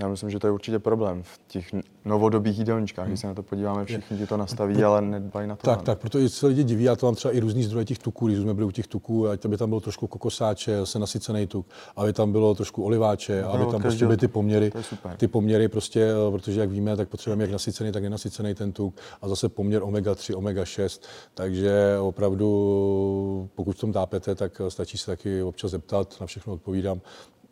Já 0.00 0.08
myslím, 0.08 0.30
že 0.30 0.38
to 0.38 0.46
je 0.46 0.50
určitě 0.50 0.78
problém 0.78 1.22
v 1.22 1.40
těch 1.48 1.66
novodobých 2.04 2.58
jídelníčkách, 2.58 3.06
když 3.06 3.20
se 3.20 3.26
na 3.26 3.34
to 3.34 3.42
podíváme, 3.42 3.84
všichni 3.84 4.18
ti 4.18 4.26
to 4.26 4.36
nastaví, 4.36 4.84
ale 4.84 5.02
nedbají 5.02 5.48
na 5.48 5.56
to. 5.56 5.62
Tak, 5.62 5.82
tak, 5.82 5.98
proto 5.98 6.18
i 6.18 6.28
se 6.28 6.46
lidi 6.46 6.64
diví, 6.64 6.84
já 6.84 6.96
to 6.96 7.06
mám 7.06 7.14
třeba 7.14 7.34
i 7.34 7.40
různý 7.40 7.62
zdroje 7.62 7.84
těch 7.84 7.98
tuků, 7.98 8.26
když 8.26 8.38
jsme 8.38 8.54
byli 8.54 8.66
u 8.66 8.70
těch 8.70 8.86
tuků, 8.86 9.28
ať 9.28 9.46
by 9.46 9.56
tam 9.56 9.68
bylo 9.68 9.80
trošku 9.80 10.06
kokosáče, 10.06 10.86
se 10.86 10.98
nasycený 10.98 11.46
tuk, 11.46 11.66
aby 11.96 12.12
tam 12.12 12.32
bylo 12.32 12.54
trošku 12.54 12.84
oliváče, 12.84 13.42
aby 13.42 13.64
od 13.64 13.70
tam 13.70 13.82
prostě 13.82 14.04
byly 14.04 14.16
ty 14.16 14.28
poměry, 14.28 14.72
ty 15.16 15.28
poměry 15.28 15.68
prostě, 15.68 16.02
eh, 16.02 16.30
protože 16.30 16.60
jak 16.60 16.70
víme, 16.70 16.96
tak 16.96 17.08
potřebujeme 17.08 17.44
jak 17.44 17.50
nasycený, 17.52 17.92
tak 17.92 18.02
nenasycený 18.02 18.54
ten 18.54 18.72
tuk 18.72 18.94
a 19.22 19.28
zase 19.28 19.48
poměr 19.48 19.82
omega 19.82 20.14
3, 20.14 20.34
omega 20.34 20.64
6, 20.64 21.06
takže 21.34 21.98
opravdu, 22.00 23.48
pokud 23.54 23.76
v 23.76 23.80
tom 23.80 23.92
tápete, 23.92 24.34
tak 24.34 24.60
stačí 24.68 24.98
se 24.98 25.06
taky 25.06 25.42
občas 25.42 25.70
zeptat, 25.70 26.20
na 26.20 26.26
všechno 26.26 26.52
odpovídám, 26.52 27.00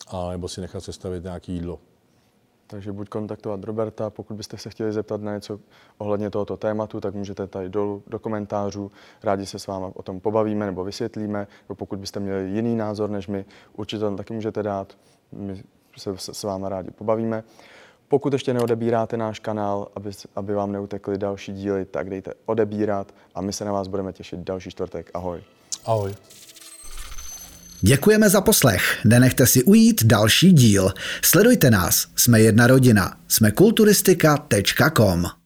a 0.08 0.30
nebo 0.30 0.48
si 0.48 0.60
nechat 0.60 0.80
sestavit 0.84 1.24
nějaké 1.24 1.52
jídlo. 1.52 1.78
Takže 2.70 2.92
buď 2.92 3.08
kontaktovat 3.08 3.64
Roberta, 3.64 4.10
pokud 4.10 4.34
byste 4.34 4.58
se 4.58 4.70
chtěli 4.70 4.92
zeptat 4.92 5.20
na 5.20 5.34
něco 5.34 5.60
ohledně 5.98 6.30
tohoto 6.30 6.56
tématu, 6.56 7.00
tak 7.00 7.14
můžete 7.14 7.46
tady 7.46 7.68
dolů 7.68 8.02
do 8.06 8.18
komentářů. 8.18 8.90
Rádi 9.22 9.46
se 9.46 9.58
s 9.58 9.66
váma 9.66 9.90
o 9.94 10.02
tom 10.02 10.20
pobavíme 10.20 10.66
nebo 10.66 10.84
vysvětlíme. 10.84 11.46
Nebo 11.68 11.74
pokud 11.74 11.98
byste 11.98 12.20
měli 12.20 12.50
jiný 12.50 12.76
názor 12.76 13.10
než 13.10 13.28
my, 13.28 13.44
určitě 13.76 14.00
tam 14.00 14.16
taky 14.16 14.34
můžete 14.34 14.62
dát. 14.62 14.98
My 15.32 15.62
se 15.96 16.14
s 16.18 16.42
váma 16.42 16.68
rádi 16.68 16.90
pobavíme. 16.90 17.44
Pokud 18.08 18.32
ještě 18.32 18.54
neodebíráte 18.54 19.16
náš 19.16 19.38
kanál, 19.38 19.88
aby, 19.94 20.10
aby 20.36 20.54
vám 20.54 20.72
neutekly 20.72 21.18
další 21.18 21.52
díly, 21.52 21.84
tak 21.84 22.10
dejte 22.10 22.34
odebírat 22.46 23.14
a 23.34 23.40
my 23.40 23.52
se 23.52 23.64
na 23.64 23.72
vás 23.72 23.88
budeme 23.88 24.12
těšit 24.12 24.40
další 24.40 24.70
čtvrtek. 24.70 25.10
Ahoj. 25.14 25.40
Ahoj. 25.84 26.14
Děkujeme 27.80 28.28
za 28.28 28.40
poslech. 28.40 29.00
Nenechte 29.04 29.46
si 29.46 29.64
ujít 29.64 30.04
další 30.04 30.52
díl. 30.52 30.92
Sledujte 31.22 31.70
nás. 31.70 32.06
Jsme 32.16 32.40
jedna 32.40 32.66
rodina. 32.66 33.16
Jsme 33.28 33.50
kulturistika.com. 33.50 35.37